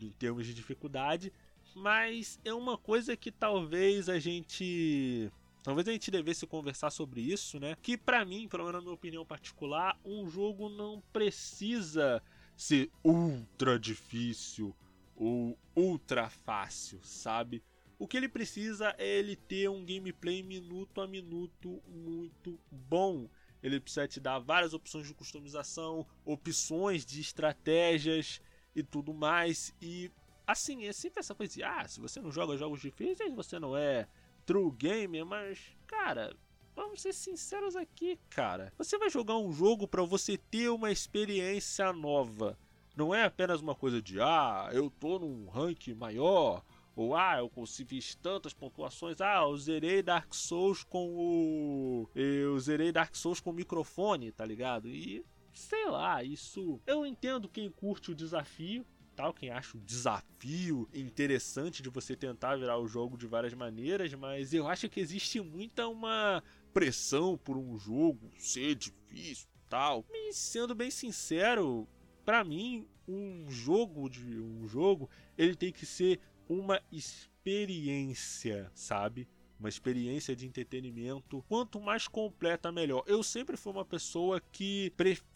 Em 0.00 0.10
termos 0.10 0.46
de 0.46 0.54
dificuldade, 0.54 1.32
mas 1.74 2.38
é 2.44 2.52
uma 2.52 2.76
coisa 2.76 3.16
que 3.16 3.32
talvez 3.32 4.08
a 4.08 4.18
gente 4.18 5.32
Talvez 5.62 5.86
a 5.86 5.92
gente 5.92 6.10
devesse 6.10 6.46
conversar 6.46 6.88
sobre 6.88 7.20
isso, 7.20 7.60
né? 7.60 7.76
Que 7.82 7.96
para 7.96 8.24
mim, 8.24 8.48
pelo 8.48 8.64
menos 8.64 8.78
na 8.78 8.80
minha 8.80 8.94
opinião 8.94 9.26
particular, 9.26 10.00
um 10.02 10.26
jogo 10.26 10.70
não 10.70 11.02
precisa 11.12 12.22
ser 12.58 12.90
ultra 13.04 13.78
difícil 13.78 14.74
ou 15.14 15.56
ultra 15.76 16.28
fácil, 16.28 16.98
sabe? 17.04 17.62
O 17.98 18.06
que 18.06 18.16
ele 18.16 18.28
precisa 18.28 18.94
é 18.98 19.06
ele 19.06 19.36
ter 19.36 19.70
um 19.70 19.84
gameplay 19.84 20.42
minuto 20.42 21.00
a 21.00 21.06
minuto 21.06 21.80
muito 21.86 22.58
bom. 22.70 23.28
Ele 23.62 23.80
precisa 23.80 24.08
te 24.08 24.20
dar 24.20 24.40
várias 24.40 24.74
opções 24.74 25.06
de 25.06 25.14
customização, 25.14 26.04
opções 26.24 27.06
de 27.06 27.20
estratégias 27.20 28.40
e 28.74 28.82
tudo 28.82 29.14
mais. 29.14 29.72
E 29.80 30.10
assim, 30.46 30.86
é 30.86 30.92
sempre 30.92 31.20
essa 31.20 31.34
coisa 31.34 31.54
de, 31.54 31.62
ah, 31.62 31.86
se 31.86 32.00
você 32.00 32.20
não 32.20 32.32
joga 32.32 32.56
jogos 32.56 32.80
difíceis, 32.80 33.34
você 33.34 33.58
não 33.58 33.76
é 33.76 34.08
true 34.44 34.70
gamer, 34.72 35.24
mas, 35.24 35.58
cara, 35.86 36.34
Vamos 36.78 37.02
ser 37.02 37.12
sinceros 37.12 37.74
aqui, 37.74 38.16
cara. 38.30 38.72
Você 38.78 38.96
vai 38.96 39.10
jogar 39.10 39.36
um 39.36 39.52
jogo 39.52 39.88
para 39.88 40.04
você 40.04 40.38
ter 40.38 40.68
uma 40.68 40.92
experiência 40.92 41.92
nova. 41.92 42.56
Não 42.96 43.12
é 43.12 43.24
apenas 43.24 43.60
uma 43.60 43.74
coisa 43.74 44.00
de, 44.00 44.20
ah, 44.20 44.70
eu 44.72 44.88
tô 44.88 45.18
num 45.18 45.48
rank 45.48 45.88
maior, 45.88 46.64
ou 46.94 47.16
ah, 47.16 47.38
eu 47.38 47.50
fiz 47.66 48.14
tantas 48.14 48.52
pontuações, 48.52 49.20
ah, 49.20 49.42
eu 49.42 49.56
zerei 49.56 50.04
Dark 50.04 50.32
Souls 50.32 50.84
com 50.84 51.16
o. 51.16 52.08
Eu 52.14 52.56
zerei 52.60 52.92
Dark 52.92 53.16
Souls 53.16 53.40
com 53.40 53.50
o 53.50 53.54
microfone, 53.54 54.30
tá 54.30 54.46
ligado? 54.46 54.88
E 54.88 55.24
sei 55.52 55.86
lá, 55.86 56.22
isso. 56.22 56.80
Eu 56.86 57.04
entendo 57.04 57.48
quem 57.48 57.68
curte 57.68 58.12
o 58.12 58.14
desafio, 58.14 58.86
tal, 59.18 59.34
quem 59.34 59.50
acha 59.50 59.76
o 59.76 59.80
desafio 59.80 60.88
interessante 60.94 61.82
de 61.82 61.88
você 61.88 62.14
tentar 62.14 62.54
virar 62.54 62.78
o 62.78 62.86
jogo 62.86 63.18
de 63.18 63.26
várias 63.26 63.52
maneiras, 63.52 64.14
mas 64.14 64.54
eu 64.54 64.68
acho 64.68 64.88
que 64.88 65.00
existe 65.00 65.40
muita 65.40 65.88
uma 65.88 66.40
pressão 66.72 67.36
por 67.36 67.56
um 67.56 67.78
jogo 67.78 68.30
ser 68.38 68.74
difícil 68.74 69.48
tal. 69.68 70.04
E 70.10 70.32
sendo 70.32 70.74
bem 70.74 70.90
sincero, 70.90 71.86
para 72.24 72.42
mim, 72.42 72.86
um 73.06 73.50
jogo 73.50 74.08
de 74.08 74.40
um 74.40 74.66
jogo, 74.66 75.08
ele 75.36 75.54
tem 75.54 75.72
que 75.72 75.86
ser 75.86 76.20
uma 76.48 76.80
experiência, 76.90 78.70
sabe? 78.74 79.28
Uma 79.58 79.68
experiência 79.68 80.36
de 80.36 80.46
entretenimento. 80.46 81.44
Quanto 81.48 81.80
mais 81.80 82.06
completa, 82.06 82.70
melhor. 82.70 83.02
Eu 83.06 83.22
sempre 83.22 83.56
fui 83.56 83.72
uma 83.72 83.84
pessoa 83.84 84.40
que 84.52 84.92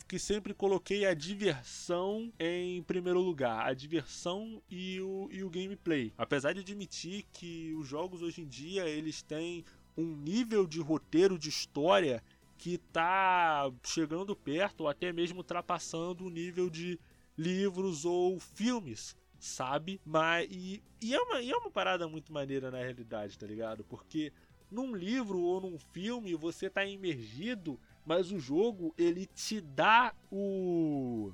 que 0.07 0.19
sempre 0.19 0.53
coloquei 0.53 1.07
a 1.07 1.15
diversão 1.15 2.31
em 2.39 2.83
primeiro 2.83 3.19
lugar, 3.19 3.67
a 3.67 3.73
diversão 3.73 4.63
e 4.71 5.01
o, 5.01 5.27
e 5.33 5.43
o 5.43 5.49
gameplay. 5.49 6.13
Apesar 6.19 6.53
de 6.53 6.61
admitir 6.61 7.25
que 7.33 7.73
os 7.75 7.89
jogos 7.89 8.21
hoje 8.21 8.43
em 8.43 8.47
dia 8.47 8.87
eles 8.87 9.23
têm 9.23 9.65
um 9.97 10.17
nível 10.17 10.67
de 10.67 10.81
roteiro 10.81 11.39
de 11.39 11.49
história 11.49 12.23
que 12.59 12.79
tá 12.79 13.71
chegando 13.83 14.37
perto 14.37 14.83
ou 14.83 14.89
até 14.89 15.13
mesmo 15.13 15.39
ultrapassando 15.39 16.25
o 16.25 16.31
nível 16.31 16.71
de 16.71 16.99
livros 17.37 18.05
ou 18.05 18.39
filmes, 18.39 19.17
sabe? 19.39 20.01
Mas 20.05 20.49
e, 20.51 20.83
e, 21.01 21.15
é 21.15 21.21
uma, 21.21 21.41
e 21.41 21.51
é 21.51 21.57
uma 21.57 21.71
parada 21.71 22.07
muito 22.07 22.33
maneira 22.33 22.71
na 22.71 22.79
realidade, 22.79 23.39
tá 23.39 23.47
ligado? 23.47 23.85
Porque 23.85 24.33
num 24.71 24.95
livro 24.95 25.41
ou 25.41 25.61
num 25.61 25.79
filme 25.79 26.35
você 26.35 26.71
tá 26.71 26.85
imergido, 26.85 27.79
mas 28.07 28.31
o 28.31 28.39
jogo 28.39 28.95
ele 28.97 29.27
te 29.27 29.61
dá 29.61 30.15
o 30.31 31.33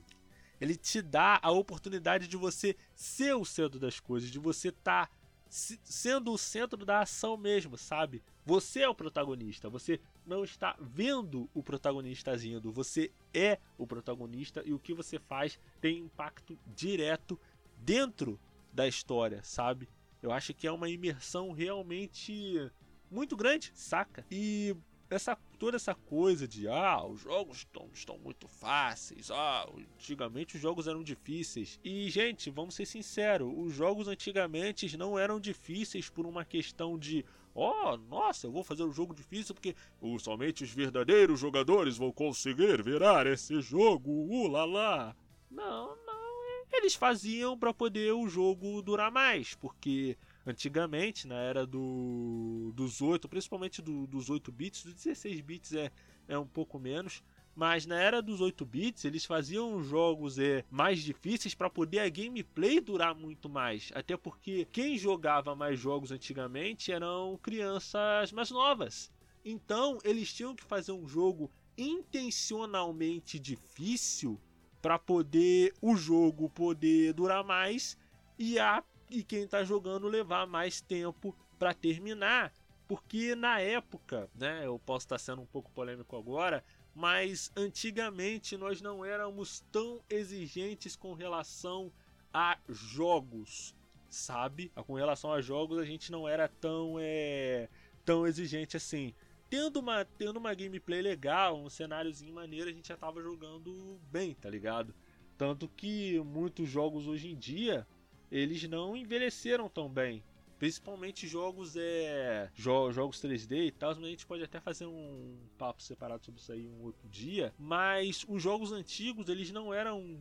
ele 0.60 0.74
te 0.74 1.00
dá 1.00 1.38
a 1.40 1.52
oportunidade 1.52 2.26
de 2.26 2.36
você 2.36 2.74
ser 2.94 3.34
o 3.34 3.44
centro 3.44 3.78
das 3.78 4.00
coisas, 4.00 4.28
de 4.30 4.38
você 4.38 4.68
estar 4.70 5.06
tá 5.06 5.12
sendo 5.48 6.32
o 6.32 6.38
centro 6.38 6.84
da 6.84 7.00
ação 7.00 7.36
mesmo, 7.36 7.76
sabe? 7.76 8.22
Você 8.44 8.80
é 8.80 8.88
o 8.88 8.94
protagonista, 8.94 9.68
você 9.68 10.00
não 10.26 10.44
está 10.44 10.76
vendo 10.80 11.48
o 11.54 11.62
protagonista 11.62 12.32
agindo, 12.32 12.72
você 12.72 13.10
é 13.32 13.58
o 13.76 13.86
protagonista 13.86 14.62
e 14.64 14.72
o 14.72 14.78
que 14.78 14.94
você 14.94 15.18
faz 15.18 15.58
tem 15.80 15.98
impacto 15.98 16.58
direto 16.66 17.38
dentro 17.78 18.38
da 18.72 18.86
história, 18.86 19.42
sabe? 19.42 19.88
Eu 20.22 20.32
acho 20.32 20.52
que 20.54 20.66
é 20.66 20.72
uma 20.72 20.88
imersão 20.88 21.52
realmente 21.52 22.70
muito 23.10 23.36
grande, 23.36 23.70
saca? 23.74 24.24
E 24.30 24.76
essa 25.08 25.38
toda 25.58 25.76
essa 25.76 25.94
coisa 25.94 26.46
de 26.46 26.68
ah, 26.68 27.04
os 27.04 27.20
jogos 27.20 27.58
estão, 27.58 27.88
estão 27.92 28.18
muito 28.18 28.46
fáceis, 28.46 29.30
ah, 29.30 29.66
antigamente 29.96 30.56
os 30.56 30.62
jogos 30.62 30.86
eram 30.86 31.02
difíceis. 31.02 31.78
E 31.82 32.08
gente, 32.08 32.50
vamos 32.50 32.74
ser 32.74 32.86
sinceros, 32.86 33.52
os 33.56 33.74
jogos 33.74 34.08
antigamente 34.08 34.96
não 34.96 35.18
eram 35.18 35.40
difíceis 35.40 36.08
por 36.08 36.26
uma 36.26 36.44
questão 36.44 36.98
de 36.98 37.24
oh, 37.54 37.96
nossa, 37.96 38.46
eu 38.46 38.52
vou 38.52 38.62
fazer 38.62 38.84
um 38.84 38.92
jogo 38.92 39.14
difícil 39.14 39.54
porque 39.54 39.74
somente 40.20 40.62
os 40.62 40.70
verdadeiros 40.70 41.40
jogadores 41.40 41.96
vão 41.96 42.12
conseguir 42.12 42.82
virar 42.82 43.26
esse 43.26 43.60
jogo, 43.60 44.10
ulala. 44.10 45.16
Não, 45.50 45.96
não, 46.06 46.28
eles 46.72 46.94
faziam 46.94 47.58
para 47.58 47.74
poder 47.74 48.12
o 48.12 48.28
jogo 48.28 48.80
durar 48.82 49.10
mais, 49.10 49.54
porque 49.54 50.16
Antigamente, 50.46 51.26
na 51.26 51.36
era 51.36 51.66
do, 51.66 52.72
dos 52.74 53.02
8, 53.02 53.28
principalmente 53.28 53.82
do, 53.82 54.06
dos 54.06 54.30
8 54.30 54.50
bits, 54.50 54.84
dos 54.84 54.94
16 54.94 55.40
bits 55.40 55.72
é, 55.74 55.90
é 56.26 56.38
um 56.38 56.46
pouco 56.46 56.78
menos, 56.78 57.22
mas 57.54 57.84
na 57.86 58.00
era 58.00 58.22
dos 58.22 58.40
8 58.40 58.64
bits 58.64 59.04
eles 59.04 59.24
faziam 59.24 59.82
jogos 59.82 60.38
é, 60.38 60.64
mais 60.70 61.00
difíceis 61.00 61.54
para 61.54 61.68
poder 61.68 61.98
a 61.98 62.08
gameplay 62.08 62.80
durar 62.80 63.14
muito 63.14 63.48
mais. 63.48 63.90
Até 63.94 64.16
porque 64.16 64.64
quem 64.72 64.96
jogava 64.96 65.56
mais 65.56 65.78
jogos 65.78 66.12
antigamente 66.12 66.92
eram 66.92 67.38
crianças 67.42 68.30
mais 68.30 68.50
novas. 68.50 69.10
Então 69.44 69.98
eles 70.04 70.32
tinham 70.32 70.54
que 70.54 70.62
fazer 70.62 70.92
um 70.92 71.08
jogo 71.08 71.50
intencionalmente 71.76 73.38
difícil 73.38 74.40
para 74.80 74.98
poder 74.98 75.74
o 75.82 75.96
jogo 75.96 76.48
poder 76.48 77.12
durar 77.12 77.42
mais 77.42 77.98
e 78.38 78.58
a 78.58 78.84
e 79.10 79.22
quem 79.22 79.42
está 79.42 79.64
jogando 79.64 80.08
levar 80.08 80.46
mais 80.46 80.80
tempo 80.80 81.36
para 81.58 81.74
terminar. 81.74 82.52
Porque 82.86 83.34
na 83.34 83.60
época, 83.60 84.30
né, 84.34 84.64
eu 84.64 84.78
posso 84.78 85.04
estar 85.04 85.18
sendo 85.18 85.42
um 85.42 85.46
pouco 85.46 85.70
polêmico 85.72 86.16
agora, 86.16 86.64
mas 86.94 87.52
antigamente 87.54 88.56
nós 88.56 88.80
não 88.80 89.04
éramos 89.04 89.60
tão 89.70 90.00
exigentes 90.08 90.96
com 90.96 91.12
relação 91.12 91.92
a 92.32 92.58
jogos, 92.68 93.74
sabe? 94.08 94.72
Com 94.86 94.94
relação 94.94 95.32
a 95.32 95.40
jogos 95.40 95.78
a 95.78 95.84
gente 95.84 96.10
não 96.10 96.26
era 96.26 96.48
tão 96.48 96.96
é, 96.98 97.68
tão 98.04 98.26
exigente 98.26 98.76
assim. 98.76 99.14
Tendo 99.50 99.80
uma, 99.80 100.04
tendo 100.04 100.38
uma 100.38 100.54
gameplay 100.54 101.02
legal, 101.02 101.58
um 101.58 101.70
cenáriozinho 101.70 102.34
maneiro, 102.34 102.68
a 102.68 102.72
gente 102.72 102.88
já 102.88 102.96
tava 102.96 103.22
jogando 103.22 103.98
bem, 104.10 104.34
tá 104.34 104.48
ligado? 104.48 104.94
Tanto 105.36 105.68
que 105.68 106.18
muitos 106.20 106.68
jogos 106.68 107.06
hoje 107.06 107.28
em 107.28 107.36
dia 107.36 107.86
eles 108.30 108.62
não 108.68 108.96
envelheceram 108.96 109.68
tão 109.68 109.88
bem. 109.88 110.22
Principalmente 110.58 111.28
jogos 111.28 111.76
é 111.76 112.50
jo 112.52 112.90
jogos 112.90 113.22
3D 113.22 113.68
e 113.68 113.70
tal, 113.70 113.94
mas 113.94 114.04
a 114.04 114.08
gente 114.08 114.26
pode 114.26 114.42
até 114.42 114.58
fazer 114.58 114.86
um 114.86 115.36
papo 115.56 115.80
separado 115.80 116.24
sobre 116.24 116.40
isso 116.40 116.52
aí 116.52 116.66
um 116.66 116.82
outro 116.82 117.08
dia. 117.08 117.54
Mas 117.56 118.24
os 118.28 118.42
jogos 118.42 118.72
antigos, 118.72 119.28
eles 119.28 119.52
não 119.52 119.72
eram 119.72 120.18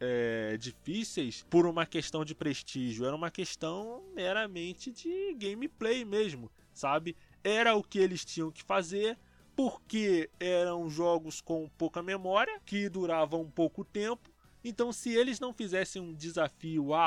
é, 0.00 0.56
difíceis 0.56 1.44
por 1.50 1.66
uma 1.66 1.84
questão 1.84 2.24
de 2.24 2.34
prestígio, 2.34 3.04
era 3.04 3.14
uma 3.14 3.30
questão 3.30 4.02
meramente 4.14 4.90
de 4.90 5.34
gameplay 5.34 6.02
mesmo, 6.02 6.50
sabe? 6.72 7.14
Era 7.42 7.76
o 7.76 7.82
que 7.82 7.98
eles 7.98 8.24
tinham 8.24 8.50
que 8.50 8.62
fazer, 8.62 9.18
porque 9.54 10.30
eram 10.40 10.88
jogos 10.88 11.42
com 11.42 11.68
pouca 11.76 12.02
memória, 12.02 12.58
que 12.64 12.88
duravam 12.88 13.50
pouco 13.50 13.84
tempo. 13.84 14.32
Então, 14.64 14.90
se 14.94 15.12
eles 15.12 15.38
não 15.38 15.52
fizessem 15.52 16.00
um 16.00 16.14
desafio 16.14 16.94
à 16.94 17.04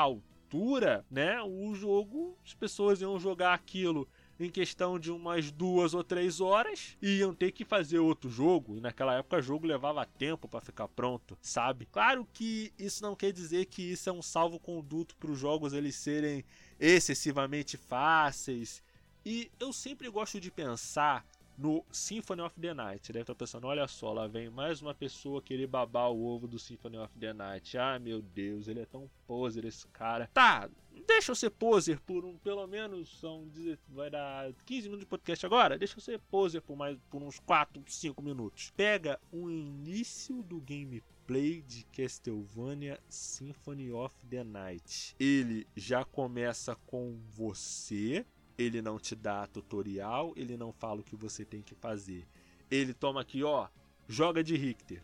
altura, 0.48 1.04
né, 1.10 1.40
o 1.42 1.74
jogo, 1.74 2.38
as 2.42 2.54
pessoas 2.54 3.02
iam 3.02 3.20
jogar 3.20 3.52
aquilo 3.52 4.08
em 4.40 4.48
questão 4.48 4.98
de 4.98 5.10
umas 5.10 5.50
duas 5.50 5.92
ou 5.92 6.02
três 6.02 6.40
horas 6.40 6.96
e 7.02 7.18
iam 7.18 7.34
ter 7.34 7.52
que 7.52 7.64
fazer 7.64 7.98
outro 7.98 8.30
jogo. 8.30 8.76
E 8.76 8.80
naquela 8.80 9.16
época 9.16 9.36
o 9.36 9.42
jogo 9.42 9.66
levava 9.66 10.06
tempo 10.06 10.48
para 10.48 10.60
ficar 10.60 10.88
pronto, 10.88 11.36
sabe? 11.42 11.86
Claro 11.86 12.26
que 12.32 12.72
isso 12.78 13.02
não 13.02 13.14
quer 13.14 13.32
dizer 13.32 13.66
que 13.66 13.82
isso 13.82 14.08
é 14.08 14.12
um 14.12 14.22
salvo-conduto 14.22 15.16
para 15.16 15.30
os 15.30 15.38
jogos 15.38 15.72
eles 15.72 15.96
serem 15.96 16.44
excessivamente 16.80 17.76
fáceis. 17.76 18.82
E 19.26 19.50
eu 19.58 19.72
sempre 19.72 20.08
gosto 20.08 20.40
de 20.40 20.50
pensar 20.50 21.26
no 21.58 21.84
Symphony 21.90 22.40
of 22.40 22.58
the 22.58 22.72
Night. 22.72 23.12
Deve 23.12 23.22
estar 23.22 23.34
pensando, 23.34 23.66
olha 23.66 23.88
só, 23.88 24.12
lá 24.12 24.28
vem 24.28 24.48
mais 24.48 24.80
uma 24.80 24.94
pessoa 24.94 25.42
querer 25.42 25.66
babar 25.66 26.10
o 26.10 26.24
ovo 26.24 26.46
do 26.46 26.58
Symphony 26.58 26.96
of 26.96 27.12
the 27.18 27.32
Night. 27.32 27.76
Ah, 27.76 27.98
meu 27.98 28.22
Deus, 28.22 28.68
ele 28.68 28.80
é 28.80 28.86
tão 28.86 29.10
poser 29.26 29.64
esse 29.64 29.86
cara. 29.88 30.30
Tá, 30.32 30.70
deixa 31.06 31.32
eu 31.32 31.34
ser 31.34 31.50
poser 31.50 32.00
por 32.00 32.24
um, 32.24 32.38
pelo 32.38 32.66
menos, 32.66 33.18
são, 33.18 33.50
vai 33.88 34.08
dar 34.08 34.52
15 34.64 34.82
minutos 34.82 35.00
de 35.00 35.06
podcast 35.06 35.44
agora? 35.44 35.76
Deixa 35.76 35.96
eu 35.96 36.00
ser 36.00 36.20
poser 36.30 36.62
por 36.62 36.76
mais, 36.76 36.96
por 37.10 37.22
uns 37.22 37.40
4, 37.40 37.82
5 37.86 38.22
minutos. 38.22 38.72
Pega 38.76 39.18
o 39.32 39.50
início 39.50 40.42
do 40.42 40.60
gameplay 40.60 41.62
de 41.62 41.84
Castlevania 41.86 43.00
Symphony 43.08 43.90
of 43.90 44.14
the 44.26 44.44
Night. 44.44 45.16
Ele 45.18 45.66
já 45.76 46.04
começa 46.04 46.76
com 46.86 47.18
você 47.30 48.24
ele 48.58 48.82
não 48.82 48.98
te 48.98 49.14
dá 49.14 49.46
tutorial, 49.46 50.32
ele 50.36 50.56
não 50.56 50.72
fala 50.72 51.00
o 51.00 51.04
que 51.04 51.14
você 51.14 51.44
tem 51.44 51.62
que 51.62 51.76
fazer. 51.76 52.26
Ele 52.68 52.92
toma 52.92 53.20
aqui, 53.20 53.44
ó, 53.44 53.68
joga 54.08 54.42
de 54.42 54.56
Richter. 54.56 55.00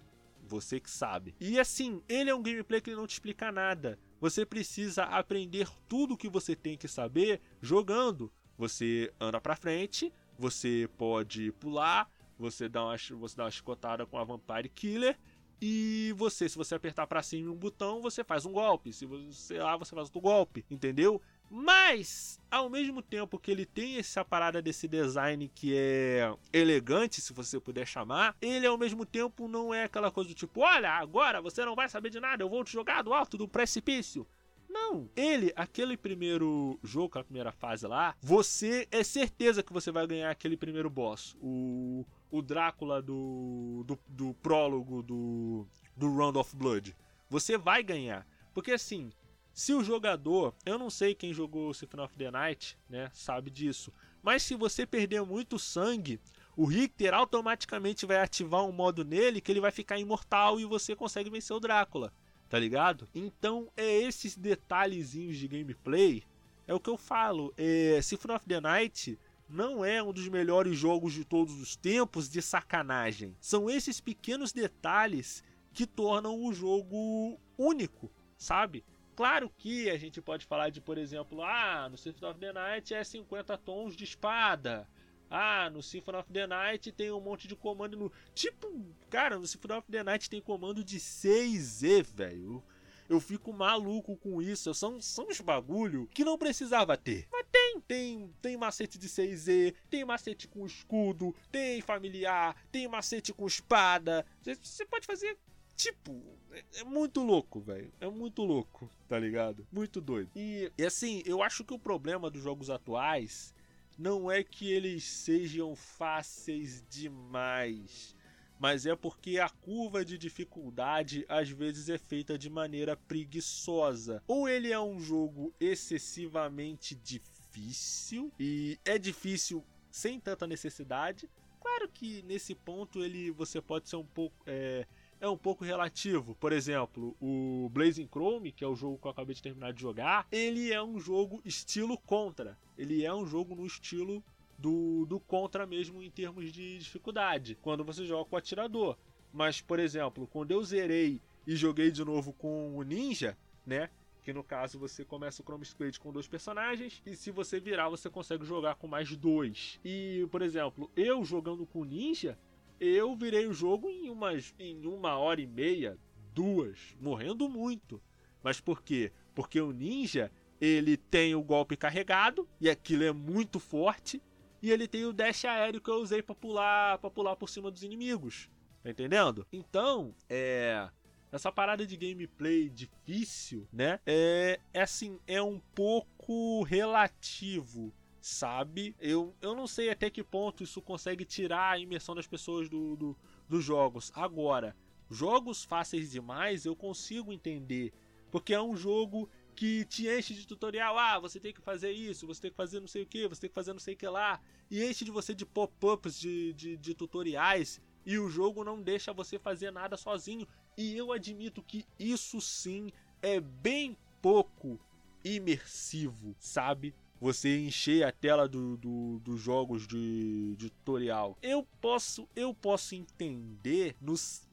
Você 0.47 0.79
que 0.79 0.91
sabe. 0.91 1.35
E 1.41 1.59
assim, 1.59 2.03
ele 2.07 2.29
é 2.29 2.35
um 2.35 2.43
gameplay 2.43 2.81
que 2.81 2.95
não 2.95 3.07
te 3.07 3.13
explica 3.13 3.51
nada. 3.51 3.99
Você 4.21 4.45
precisa 4.45 5.05
aprender 5.05 5.69
tudo 5.89 6.15
o 6.15 6.17
que 6.17 6.29
você 6.29 6.55
tem 6.55 6.77
que 6.77 6.89
saber 6.89 7.41
jogando. 7.63 8.31
Você 8.59 9.13
anda 9.19 9.41
para 9.41 9.57
frente, 9.57 10.13
você 10.39 10.89
pode 10.99 11.51
pular, 11.53 12.11
você 12.39 12.69
dá 12.69 12.85
uma, 12.85 12.97
você 12.97 13.37
dá 13.37 13.45
uma 13.45 13.51
chicotada 13.51 14.05
com 14.05 14.19
a 14.19 14.25
Vampire 14.25 14.69
Killer 14.69 15.19
e 15.61 16.13
você, 16.17 16.49
se 16.49 16.57
você 16.57 16.75
apertar 16.75 17.07
para 17.07 17.23
cima 17.23 17.51
um 17.51 17.57
botão, 17.57 18.03
você 18.03 18.23
faz 18.23 18.45
um 18.45 18.53
golpe. 18.53 18.93
Se 18.93 19.07
você 19.07 19.59
lá, 19.59 19.77
você 19.77 19.95
faz 19.95 20.09
outro 20.09 20.21
golpe, 20.21 20.65
entendeu? 20.71 21.23
Mas, 21.57 22.41
ao 22.51 22.69
mesmo 22.69 23.01
tempo 23.01 23.39
que 23.39 23.49
ele 23.49 23.65
tem 23.65 23.97
essa 23.97 24.25
parada 24.25 24.61
desse 24.61 24.89
design 24.89 25.49
que 25.55 25.73
é 25.77 26.35
elegante, 26.53 27.21
se 27.21 27.33
você 27.33 27.61
puder 27.61 27.87
chamar, 27.87 28.37
ele 28.43 28.67
ao 28.67 28.77
mesmo 28.77 29.07
tempo 29.07 29.47
não 29.47 29.73
é 29.73 29.85
aquela 29.85 30.11
coisa 30.11 30.31
do 30.31 30.35
tipo: 30.35 30.63
olha, 30.63 30.91
agora 30.91 31.41
você 31.41 31.65
não 31.65 31.77
vai 31.77 31.89
saber 31.89 32.11
de 32.11 32.19
nada, 32.19 32.43
eu 32.43 32.49
vou 32.49 32.65
te 32.65 32.73
jogar 32.73 33.03
do 33.03 33.15
alto 33.15 33.39
do 33.39 33.47
precipício. 33.47 34.27
Não, 34.69 35.09
ele, 35.15 35.53
aquele 35.55 35.97
primeiro 35.97 36.77
jogo, 36.83 37.07
aquela 37.07 37.25
primeira 37.25 37.53
fase 37.53 37.87
lá, 37.87 38.17
você 38.21 38.89
é 38.91 39.05
certeza 39.05 39.63
que 39.63 39.73
você 39.73 39.93
vai 39.93 40.09
ganhar 40.09 40.33
aquele 40.33 40.57
primeiro 40.57 40.91
boss. 40.91 41.37
O, 41.41 42.05
o 42.33 42.43
Drácula 42.43 43.01
do, 43.01 43.85
do, 43.87 43.97
do 44.09 44.35
prólogo 44.43 45.05
do, 45.05 45.69
do 45.97 46.17
Round 46.17 46.37
of 46.37 46.57
Blood. 46.57 46.97
Você 47.31 47.57
vai 47.57 47.85
ganhar. 47.85 48.27
Porque 48.53 48.73
assim, 48.73 49.13
se 49.55 49.73
o 49.73 49.85
jogador, 49.85 50.53
eu 50.67 50.77
não 50.77 50.91
sei 50.91 51.15
quem 51.15 51.33
jogou 51.33 51.73
Symphony 51.73 52.03
of 52.03 52.19
the 52.19 52.31
Night, 52.31 52.77
né, 52.91 53.09
sabe 53.15 53.51
disso, 53.51 53.93
mas 54.21 54.43
se 54.43 54.57
você 54.57 54.85
perder 54.85 55.23
muito 55.23 55.59
sangue, 55.61 56.21
o 56.57 56.65
Richter 56.65 57.15
automaticamente 57.15 58.05
vai 58.05 58.17
ativar 58.17 58.65
um 58.65 58.73
modo 58.73 59.05
nele 59.05 59.41
que 59.41 59.53
ele 59.53 59.61
vai 59.61 59.71
ficar 59.71 59.99
imortal 59.99 60.59
e 60.59 60.65
você 60.65 60.97
consegue 60.97 61.31
vencer 61.31 61.57
o 61.57 61.61
Drácula, 61.61 62.13
tá 62.49 62.59
ligado? 62.59 63.09
Então 63.15 63.71
é 63.77 64.03
esses 64.03 64.37
detalhezinhos 64.37 65.37
de 65.37 65.47
gameplay, 65.47 66.25
é 66.67 66.75
o 66.75 66.81
que 66.81 66.91
eu 66.91 66.99
falo, 66.99 67.55
é, 67.57 68.01
Symphony 68.03 68.35
of 68.35 68.47
the 68.47 68.61
Night 68.61 69.19
não 69.49 69.85
é 69.85 70.03
um 70.03 70.13
dos 70.13 70.29
melhores 70.29 70.77
jogos 70.77 71.13
de 71.13 71.25
todos 71.25 71.61
os 71.61 71.77
tempos 71.77 72.29
de 72.29 72.43
sacanagem. 72.43 73.37
São 73.41 73.71
esses 73.71 74.01
pequenos 74.01 74.53
detalhes 74.53 75.45
que 75.73 75.87
tornam 75.87 76.43
o 76.45 76.53
jogo 76.53 77.39
único, 77.57 78.11
sabe? 78.37 78.85
Claro 79.17 79.51
que 79.57 79.89
a 79.91 79.97
gente 79.97 80.21
pode 80.21 80.45
falar 80.45 80.71
de, 80.71 80.81
por 80.81 80.99
exemplo, 80.99 81.43
ah, 81.43 81.89
no 81.89 81.97
Symphony 81.97 82.31
of 82.31 82.41
the 82.41 82.53
Night 82.53 82.95
é 82.95 83.05
50 83.05 83.57
tons 83.59 83.97
de 83.97 84.05
espada. 84.05 84.89
Ah, 85.31 85.71
no 85.71 85.83
Symphony 85.83 86.19
of 86.19 86.33
the 86.33 86.47
Night 86.47 86.93
tem 86.93 87.11
um 87.11 87.21
monte 87.21 87.49
de 87.49 87.57
comando 87.57 87.97
no. 87.97 88.13
Tipo, 88.35 88.69
cara, 89.09 89.39
no 89.39 89.47
Symphony 89.47 89.75
of 89.75 89.91
the 89.91 90.03
Night 90.03 90.29
tem 90.29 90.41
comando 90.41 90.85
de 90.85 90.99
6E, 90.99 92.03
velho. 92.03 92.63
Eu 93.09 93.21
fico 93.21 93.53
maluco 93.53 94.17
com 94.17 94.41
isso. 94.41 94.73
São, 94.75 95.01
são 95.01 95.29
uns 95.29 95.41
bagulho 95.41 96.09
que 96.13 96.25
não 96.25 96.39
precisava 96.39 96.97
ter. 96.97 97.29
Mas 97.31 97.47
tem, 97.53 97.81
tem, 97.81 98.35
tem 98.41 98.57
macete 98.57 98.99
de 98.99 99.09
6E, 99.09 99.75
tem 99.91 100.05
macete 100.05 100.49
com 100.49 100.65
escudo, 100.65 101.35
tem 101.53 101.81
familiar, 101.81 102.57
tem 102.73 102.89
macete 102.89 103.33
com 103.33 103.47
espada. 103.47 104.25
Você 104.43 104.87
pode 104.87 105.07
fazer 105.07 105.37
Tipo, 105.77 106.23
é, 106.53 106.65
é 106.81 106.85
muito 106.85 107.23
louco, 107.23 107.61
velho. 107.61 107.93
É 108.01 108.09
muito 108.09 108.43
louco, 108.43 108.89
tá 109.09 109.19
ligado? 109.19 109.67
Muito 109.73 110.01
doido. 110.01 110.31
E, 110.35 110.71
e 110.77 110.85
assim, 110.85 111.23
eu 111.27 111.43
acho 111.43 111.65
que 111.65 111.75
o 111.75 111.79
problema 111.79 112.31
dos 112.31 112.43
jogos 112.43 112.71
atuais 112.71 113.55
não 113.99 114.31
é 114.31 114.43
que 114.43 114.71
eles 114.71 115.05
sejam 115.05 115.75
fáceis 115.77 116.85
demais, 116.89 118.17
mas 118.59 118.87
é 118.87 118.97
porque 118.97 119.39
a 119.39 119.49
curva 119.49 120.05
de 120.05 120.19
dificuldade 120.19 121.25
às 121.29 121.49
vezes 121.49 121.89
é 121.89 121.99
feita 121.99 122.39
de 122.39 122.51
maneira 122.51 122.97
preguiçosa. 122.97 124.23
Ou 124.27 124.49
ele 124.49 124.73
é 124.73 124.81
um 124.81 124.99
jogo 125.01 125.55
excessivamente 125.61 126.95
difícil 126.95 128.33
e 128.39 128.79
é 128.85 128.99
difícil 128.99 129.65
sem 129.91 130.19
tanta 130.19 130.47
necessidade. 130.47 131.29
Claro 131.61 131.89
que 131.89 132.23
nesse 132.23 132.55
ponto 132.55 133.03
ele 133.03 133.31
você 133.31 133.61
pode 133.61 133.89
ser 133.89 133.97
um 133.97 134.07
pouco 134.07 134.37
é, 134.47 134.87
é 135.25 135.29
um 135.29 135.37
pouco 135.39 135.65
relativo. 135.65 136.35
Por 136.35 136.53
exemplo, 136.53 137.17
o 137.21 137.69
Blazing 137.73 138.07
Chrome, 138.07 138.53
que 138.53 138.63
é 138.63 138.69
o 138.69 138.77
jogo 138.77 138.99
que 138.99 139.07
eu 139.07 139.11
acabei 139.11 139.35
de 139.35 139.43
terminar 139.43 139.73
de 139.73 139.81
jogar, 139.81 140.27
ele 140.31 140.71
é 140.71 140.83
um 140.83 141.01
jogo 141.01 141.41
estilo 141.45 141.97
Contra. 141.99 142.59
Ele 142.77 143.05
é 143.05 143.15
um 143.15 143.27
jogo 143.27 143.55
no 143.55 143.67
estilo 143.67 144.23
do, 144.59 145.07
do 145.07 145.19
Contra 145.19 145.67
mesmo 145.67 146.03
em 146.03 146.11
termos 146.11 146.53
de 146.53 146.79
dificuldade, 146.79 147.59
quando 147.63 147.83
você 147.83 148.05
joga 148.05 148.29
com 148.29 148.37
o 148.37 148.39
atirador. 148.39 148.97
Mas, 149.33 149.61
por 149.61 149.81
exemplo, 149.81 150.27
quando 150.27 150.51
eu 150.51 150.63
zerei 150.63 151.21
e 151.47 151.57
joguei 151.57 151.91
de 151.91 152.05
novo 152.05 152.33
com 152.33 152.77
o 152.77 152.83
Ninja, 152.83 153.37
né? 153.67 153.89
Que 154.23 154.33
no 154.33 154.45
caso 154.45 154.79
você 154.79 155.05
começa 155.05 155.43
o 155.43 155.45
Chrome 155.45 155.65
Squad 155.65 155.99
com 156.01 156.13
dois 156.13 156.29
personagens, 156.29 157.03
e 157.05 157.17
se 157.17 157.31
você 157.31 157.59
virar, 157.59 157.89
você 157.89 158.09
consegue 158.09 158.45
jogar 158.45 158.75
com 158.77 158.87
mais 158.87 159.15
dois. 159.17 159.81
E, 159.85 160.27
por 160.31 160.43
exemplo, 160.43 160.91
eu 160.97 161.25
jogando 161.25 161.67
com 161.67 161.81
o 161.81 161.85
Ninja, 161.85 162.39
eu 162.81 163.15
virei 163.15 163.47
o 163.47 163.53
jogo 163.53 163.91
em, 163.91 164.11
umas, 164.11 164.55
em 164.59 164.87
uma 164.87 165.17
hora 165.17 165.41
e 165.41 165.47
meia, 165.47 165.99
duas, 166.33 166.97
morrendo 167.01 167.49
muito. 167.49 168.03
Mas 168.43 168.61
por 168.61 168.83
quê? 168.83 169.13
Porque 169.35 169.61
o 169.61 169.73
ninja, 169.73 170.31
ele 170.61 170.97
tem 170.97 171.35
o 171.35 171.43
golpe 171.43 171.77
carregado, 171.77 172.49
e 172.61 172.69
aquilo 172.69 173.05
é 173.05 173.13
muito 173.13 173.59
forte, 173.59 174.23
e 174.63 174.71
ele 174.71 174.89
tem 174.89 175.05
o 175.05 175.13
dash 175.13 175.45
aéreo 175.45 175.81
que 175.81 175.91
eu 175.91 175.97
usei 175.97 176.23
para 176.23 176.35
pular, 176.35 176.99
para 176.99 177.11
pular 177.11 177.37
por 177.37 177.49
cima 177.49 177.71
dos 177.71 177.83
inimigos. 177.83 178.49
Tá 178.83 178.91
entendendo? 178.91 179.47
Então, 179.53 180.15
é 180.29 180.89
essa 181.35 181.51
parada 181.51 181.85
de 181.85 181.97
gameplay 181.97 182.69
difícil, 182.69 183.67
né? 183.73 183.99
É, 184.07 184.61
é 184.73 184.83
assim, 184.83 185.19
é 185.27 185.43
um 185.43 185.59
pouco 185.75 186.63
relativo 186.63 187.93
sabe? 188.25 188.97
Eu, 188.99 189.35
eu 189.43 189.55
não 189.55 189.67
sei 189.67 189.91
até 189.91 190.09
que 190.09 190.25
ponto 190.25 190.63
isso 190.63 190.81
consegue 190.81 191.27
tirar 191.27 191.73
a 191.73 191.79
imersão 191.79 192.15
das 192.15 192.27
pessoas 192.27 192.71
do, 192.71 192.97
do, 192.97 193.17
dos 193.47 193.63
jogos. 193.63 194.11
Agora, 194.15 194.75
jogos 195.11 195.63
fáceis 195.63 196.11
demais 196.11 196.65
eu 196.65 196.75
consigo 196.75 197.35
entender. 197.35 197.93
Porque 198.31 198.55
é 198.55 198.63
um 198.63 198.75
jogo 198.75 199.29
que 199.55 199.85
te 199.85 200.09
enche 200.09 200.33
de 200.33 200.47
tutorial. 200.47 200.99
Ah, 200.99 201.19
você 201.19 201.39
tem 201.39 201.53
que 201.53 201.61
fazer 201.61 201.91
isso, 201.91 202.27
você 202.27 202.41
tem 202.41 202.51
que 202.51 202.57
fazer 202.57 202.81
não 202.81 202.89
sei 202.89 203.03
o 203.03 203.07
que, 203.07 203.29
você 203.29 203.43
tem 203.43 203.51
que 203.51 203.55
fazer 203.55 203.75
não 203.75 203.79
sei 203.79 203.93
o 203.93 203.97
que 203.99 204.09
lá. 204.09 204.41
E 204.71 204.83
enche 204.83 205.05
de 205.05 205.11
você 205.11 205.35
de 205.35 205.45
pop-ups, 205.45 206.19
de, 206.19 206.55
de, 206.55 206.79
de 206.79 206.95
tutoriais. 206.95 207.79
E 208.07 208.19
o 208.19 208.31
jogo 208.31 208.65
não 208.65 208.81
deixa 208.81 209.13
você 209.13 209.39
fazer 209.39 209.71
nada 209.71 209.99
sozinho. 209.99 210.49
E 210.79 210.97
eu 210.97 211.13
admito 211.13 211.63
que 211.63 211.85
isso 211.99 212.41
sim 212.41 212.91
é 213.21 213.39
bem 213.39 213.99
pouco 214.23 214.81
imersivo, 215.23 216.35
sabe? 216.39 216.95
Você 217.25 217.59
encher 217.59 218.05
a 218.05 218.13
tela 218.13 218.47
dos 218.47 218.79
do, 218.79 219.19
do 219.21 219.39
jogos 219.39 219.87
de, 219.87 220.55
de, 220.57 220.69
tutorial. 220.69 221.39
Eu 221.41 221.67
posso, 221.81 222.29
eu 222.37 222.53
posso 222.53 222.95
entender 222.95 223.97
nos. 223.99 224.47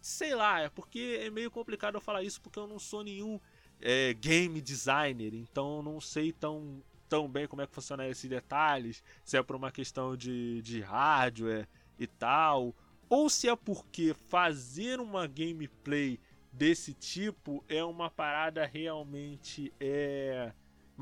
Sei 0.00 0.34
lá, 0.34 0.62
é 0.62 0.68
porque 0.68 1.20
é 1.22 1.30
meio 1.30 1.48
complicado 1.48 1.94
eu 1.94 2.00
falar 2.00 2.24
isso 2.24 2.40
porque 2.40 2.58
eu 2.58 2.66
não 2.66 2.80
sou 2.80 3.04
nenhum 3.04 3.38
é, 3.80 4.12
game 4.14 4.60
designer, 4.60 5.32
então 5.32 5.80
não 5.80 6.00
sei 6.00 6.32
tão, 6.32 6.82
tão 7.08 7.28
bem 7.28 7.46
como 7.46 7.62
é 7.62 7.68
que 7.68 7.74
funciona 7.74 8.08
esses 8.08 8.28
detalhes, 8.28 9.00
se 9.24 9.36
é 9.36 9.42
por 9.44 9.54
uma 9.54 9.70
questão 9.70 10.16
de, 10.16 10.60
de 10.60 10.80
hardware 10.80 11.68
e 11.96 12.08
tal, 12.08 12.74
ou 13.08 13.30
se 13.30 13.48
é 13.48 13.54
porque 13.54 14.12
fazer 14.26 14.98
uma 14.98 15.28
gameplay 15.28 16.18
desse 16.52 16.92
tipo 16.94 17.64
é 17.68 17.84
uma 17.84 18.10
parada 18.10 18.66
realmente 18.66 19.72
é 19.78 20.52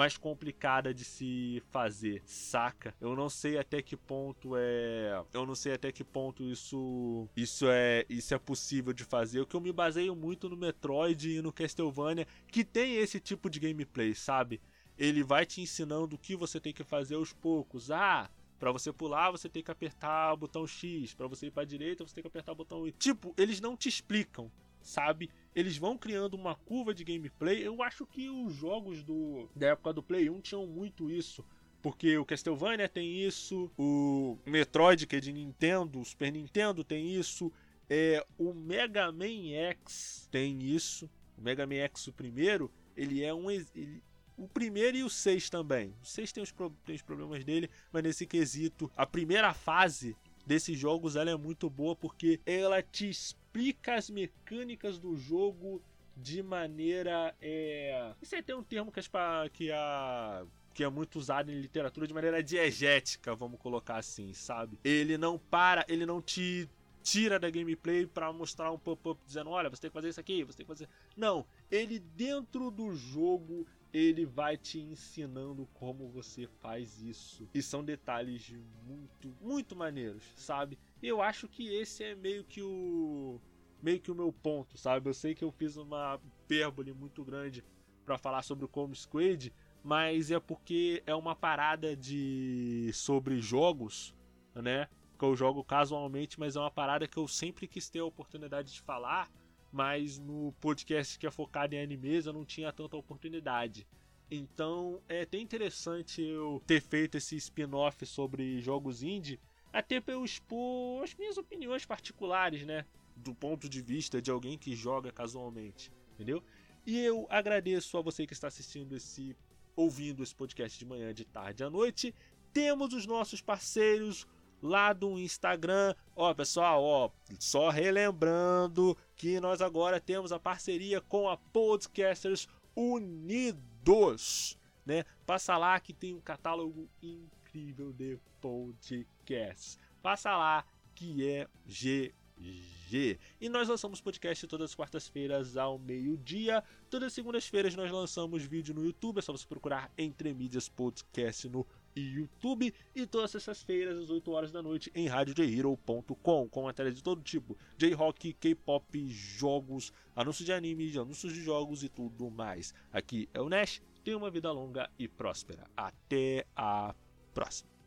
mais 0.00 0.16
complicada 0.16 0.94
de 0.94 1.04
se 1.04 1.62
fazer, 1.68 2.22
saca? 2.24 2.94
Eu 2.98 3.14
não 3.14 3.28
sei 3.28 3.58
até 3.58 3.82
que 3.82 3.94
ponto 3.94 4.52
é, 4.56 5.22
eu 5.30 5.44
não 5.44 5.54
sei 5.54 5.74
até 5.74 5.92
que 5.92 6.02
ponto 6.02 6.42
isso 6.42 7.28
isso 7.36 7.66
é 7.68 8.06
isso 8.08 8.32
é 8.32 8.38
possível 8.38 8.94
de 8.94 9.04
fazer. 9.04 9.42
O 9.42 9.46
que 9.46 9.54
eu 9.54 9.60
me 9.60 9.70
baseio 9.70 10.16
muito 10.16 10.48
no 10.48 10.56
Metroid 10.56 11.28
e 11.28 11.42
no 11.42 11.52
Castlevania, 11.52 12.26
que 12.50 12.64
tem 12.64 12.96
esse 12.96 13.20
tipo 13.20 13.50
de 13.50 13.60
gameplay, 13.60 14.14
sabe? 14.14 14.58
Ele 14.96 15.22
vai 15.22 15.44
te 15.44 15.60
ensinando 15.60 16.16
o 16.16 16.18
que 16.18 16.34
você 16.34 16.58
tem 16.58 16.72
que 16.72 16.82
fazer 16.82 17.16
aos 17.16 17.34
poucos. 17.34 17.90
Ah, 17.90 18.30
para 18.58 18.72
você 18.72 18.90
pular, 18.90 19.30
você 19.30 19.50
tem 19.50 19.62
que 19.62 19.70
apertar 19.70 20.32
o 20.32 20.36
botão 20.38 20.66
X. 20.66 21.12
Para 21.12 21.26
você 21.26 21.48
ir 21.48 21.50
para 21.50 21.66
direita, 21.66 22.06
você 22.06 22.14
tem 22.14 22.22
que 22.22 22.28
apertar 22.28 22.52
o 22.52 22.54
botão 22.54 22.86
Y. 22.86 22.94
Tipo, 22.98 23.34
eles 23.36 23.60
não 23.60 23.76
te 23.76 23.90
explicam 23.90 24.50
sabe? 24.82 25.30
Eles 25.54 25.76
vão 25.76 25.98
criando 25.98 26.34
uma 26.34 26.54
curva 26.54 26.94
de 26.94 27.04
gameplay. 27.04 27.66
Eu 27.66 27.82
acho 27.82 28.06
que 28.06 28.30
os 28.30 28.54
jogos 28.54 29.02
do, 29.02 29.48
da 29.54 29.68
época 29.68 29.92
do 29.92 30.02
Play 30.02 30.30
1 30.30 30.40
tinham 30.40 30.66
muito 30.66 31.10
isso. 31.10 31.44
Porque 31.82 32.16
o 32.18 32.24
Castlevania 32.24 32.88
tem 32.88 33.24
isso, 33.24 33.70
o 33.78 34.36
Metroid, 34.44 35.06
que 35.06 35.16
é 35.16 35.20
de 35.20 35.32
Nintendo, 35.32 36.00
o 36.00 36.04
Super 36.04 36.30
Nintendo 36.30 36.84
tem 36.84 37.14
isso, 37.14 37.50
é, 37.88 38.24
o 38.38 38.52
Mega 38.52 39.10
Man 39.10 39.50
X 39.50 40.28
tem 40.30 40.62
isso. 40.62 41.10
O 41.36 41.42
Mega 41.42 41.66
Man 41.66 41.76
X, 41.76 42.06
o 42.06 42.12
primeiro, 42.12 42.70
ele 42.96 43.24
é 43.24 43.32
um. 43.32 43.50
Ele, 43.50 44.02
o 44.36 44.46
primeiro 44.46 44.96
e 44.96 45.02
o 45.02 45.10
6 45.10 45.50
também. 45.50 45.94
O 46.02 46.06
6 46.06 46.32
tem 46.32 46.42
os, 46.42 46.54
tem 46.84 46.94
os 46.94 47.02
problemas 47.02 47.44
dele, 47.44 47.68
mas 47.92 48.02
nesse 48.02 48.26
quesito, 48.26 48.90
a 48.96 49.04
primeira 49.04 49.52
fase 49.52 50.16
desses 50.46 50.78
jogos 50.78 51.16
ela 51.16 51.30
é 51.30 51.36
muito 51.36 51.68
boa 51.68 51.94
porque 51.94 52.40
ela 52.46 52.82
te 52.82 53.10
explica 53.50 53.96
as 53.96 54.08
mecânicas 54.08 54.98
do 54.98 55.16
jogo 55.16 55.82
de 56.16 56.42
maneira. 56.42 57.34
É... 57.40 58.14
Isso 58.22 58.34
aí 58.34 58.42
tem 58.42 58.54
um 58.54 58.62
termo 58.62 58.92
que, 58.92 59.00
as, 59.00 59.10
que, 59.52 59.72
a, 59.72 60.44
que 60.72 60.84
é 60.84 60.88
muito 60.88 61.18
usado 61.18 61.50
em 61.50 61.60
literatura 61.60 62.06
de 62.06 62.14
maneira 62.14 62.42
diegética, 62.42 63.34
vamos 63.34 63.60
colocar 63.60 63.96
assim, 63.96 64.32
sabe? 64.32 64.78
Ele 64.84 65.18
não 65.18 65.36
para, 65.36 65.84
ele 65.88 66.06
não 66.06 66.22
te 66.22 66.68
tira 67.02 67.38
da 67.38 67.50
gameplay 67.50 68.06
para 68.06 68.32
mostrar 68.32 68.70
um 68.70 68.78
pop-up 68.78 69.20
dizendo: 69.26 69.50
olha, 69.50 69.68
você 69.68 69.82
tem 69.82 69.90
que 69.90 69.94
fazer 69.94 70.10
isso 70.10 70.20
aqui, 70.20 70.44
você 70.44 70.58
tem 70.58 70.66
que 70.66 70.72
fazer. 70.72 70.88
Não, 71.16 71.44
ele 71.70 71.98
dentro 71.98 72.70
do 72.70 72.94
jogo 72.94 73.66
ele 73.92 74.24
vai 74.24 74.56
te 74.56 74.80
ensinando 74.80 75.68
como 75.74 76.08
você 76.08 76.46
faz 76.60 77.00
isso. 77.02 77.48
E 77.52 77.60
são 77.60 77.84
detalhes 77.84 78.54
muito, 78.86 79.34
muito 79.40 79.76
maneiros, 79.76 80.22
sabe? 80.36 80.78
Eu 81.02 81.20
acho 81.20 81.48
que 81.48 81.74
esse 81.74 82.04
é 82.04 82.14
meio 82.14 82.44
que 82.44 82.62
o 82.62 83.40
meio 83.82 84.00
que 84.00 84.10
o 84.10 84.14
meu 84.14 84.32
ponto, 84.32 84.76
sabe? 84.76 85.08
Eu 85.08 85.14
sei 85.14 85.34
que 85.34 85.42
eu 85.42 85.50
fiz 85.50 85.76
uma 85.76 86.20
hipérbole 86.44 86.92
muito 86.92 87.24
grande 87.24 87.64
para 88.04 88.18
falar 88.18 88.42
sobre 88.42 88.64
o 88.64 88.68
Como 88.68 88.94
Squid, 88.94 89.52
mas 89.82 90.30
é 90.30 90.38
porque 90.38 91.02
é 91.06 91.14
uma 91.14 91.34
parada 91.34 91.96
de 91.96 92.90
sobre 92.92 93.40
jogos, 93.40 94.14
né? 94.54 94.88
Que 95.18 95.24
eu 95.24 95.34
jogo 95.34 95.64
casualmente, 95.64 96.38
mas 96.38 96.56
é 96.56 96.60
uma 96.60 96.70
parada 96.70 97.08
que 97.08 97.16
eu 97.16 97.26
sempre 97.26 97.66
quis 97.66 97.88
ter 97.88 98.00
a 98.00 98.04
oportunidade 98.04 98.72
de 98.72 98.80
falar 98.80 99.30
mas 99.72 100.18
no 100.18 100.52
podcast 100.60 101.18
que 101.18 101.26
é 101.26 101.30
focado 101.30 101.74
em 101.74 101.82
animes 101.82 102.26
eu 102.26 102.32
não 102.32 102.44
tinha 102.44 102.72
tanta 102.72 102.96
oportunidade. 102.96 103.86
Então 104.30 105.00
é 105.08 105.22
até 105.22 105.38
interessante 105.38 106.22
eu 106.22 106.62
ter 106.66 106.80
feito 106.80 107.16
esse 107.16 107.36
spin-off 107.36 108.04
sobre 108.06 108.60
jogos 108.60 109.02
indie, 109.02 109.40
até 109.72 110.00
para 110.00 110.14
eu 110.14 110.24
expor 110.24 111.02
as 111.02 111.14
minhas 111.14 111.36
opiniões 111.36 111.84
particulares, 111.84 112.64
né? 112.64 112.84
Do 113.16 113.34
ponto 113.34 113.68
de 113.68 113.82
vista 113.82 114.20
de 114.20 114.30
alguém 114.30 114.56
que 114.56 114.74
joga 114.74 115.12
casualmente, 115.12 115.92
entendeu? 116.14 116.42
E 116.86 116.98
eu 116.98 117.26
agradeço 117.28 117.96
a 117.98 118.02
você 118.02 118.26
que 118.26 118.32
está 118.32 118.48
assistindo 118.48 118.96
esse, 118.96 119.36
ouvindo 119.76 120.22
esse 120.22 120.34
podcast 120.34 120.78
de 120.78 120.86
manhã, 120.86 121.12
de 121.12 121.24
tarde, 121.24 121.62
à 121.62 121.70
noite. 121.70 122.14
Temos 122.52 122.94
os 122.94 123.06
nossos 123.06 123.40
parceiros 123.40 124.26
lá 124.62 124.92
do 124.92 125.18
Instagram. 125.18 125.94
Ó, 126.14 126.32
pessoal, 126.34 126.82
ó, 126.82 127.10
só 127.38 127.70
relembrando 127.70 128.96
que 129.16 129.40
nós 129.40 129.60
agora 129.60 130.00
temos 130.00 130.32
a 130.32 130.38
parceria 130.38 131.00
com 131.00 131.28
a 131.28 131.36
Podcasters 131.36 132.48
Unidos, 132.74 134.58
né? 134.84 135.04
Passa 135.26 135.56
lá 135.56 135.78
que 135.80 135.92
tem 135.92 136.14
um 136.14 136.20
catálogo 136.20 136.88
incrível 137.02 137.92
de 137.92 138.18
podcasts. 138.40 139.78
Passa 140.02 140.36
lá 140.36 140.64
que 140.94 141.28
é 141.28 141.48
GG. 141.66 143.18
E 143.40 143.48
nós 143.48 143.68
lançamos 143.68 144.00
podcast 144.00 144.46
todas 144.46 144.70
as 144.70 144.74
quartas-feiras 144.74 145.56
ao 145.56 145.78
meio-dia. 145.78 146.64
Todas 146.88 147.08
as 147.08 147.12
segundas-feiras 147.12 147.76
nós 147.76 147.90
lançamos 147.90 148.42
vídeo 148.42 148.74
no 148.74 148.84
YouTube. 148.84 149.18
É 149.18 149.22
só 149.22 149.32
você 149.32 149.46
procurar 149.46 149.90
Entre 149.96 150.32
Mídias 150.32 150.68
Podcast 150.68 151.48
no 151.48 151.66
e 151.94 152.00
YouTube 152.00 152.72
e 152.94 153.06
todas 153.06 153.34
essas 153.34 153.62
feiras 153.62 153.98
às 153.98 154.10
8 154.10 154.30
horas 154.30 154.52
da 154.52 154.62
noite 154.62 154.90
em 154.94 155.06
radiojhero.com 155.06 156.48
com 156.48 156.62
matérias 156.62 156.94
de 156.94 157.02
todo 157.02 157.22
tipo, 157.22 157.56
J-rock, 157.76 158.32
K-pop, 158.34 159.08
jogos, 159.08 159.92
anúncios 160.14 160.46
de 160.46 160.52
anime, 160.52 160.96
anúncios 160.98 161.32
de 161.32 161.42
jogos 161.42 161.82
e 161.82 161.88
tudo 161.88 162.30
mais. 162.30 162.74
Aqui 162.92 163.28
é 163.34 163.40
o 163.40 163.48
Nash, 163.48 163.82
tenha 164.04 164.16
uma 164.16 164.30
vida 164.30 164.50
longa 164.52 164.90
e 164.98 165.08
próspera. 165.08 165.66
Até 165.76 166.46
a 166.54 166.94
próxima. 167.34 167.79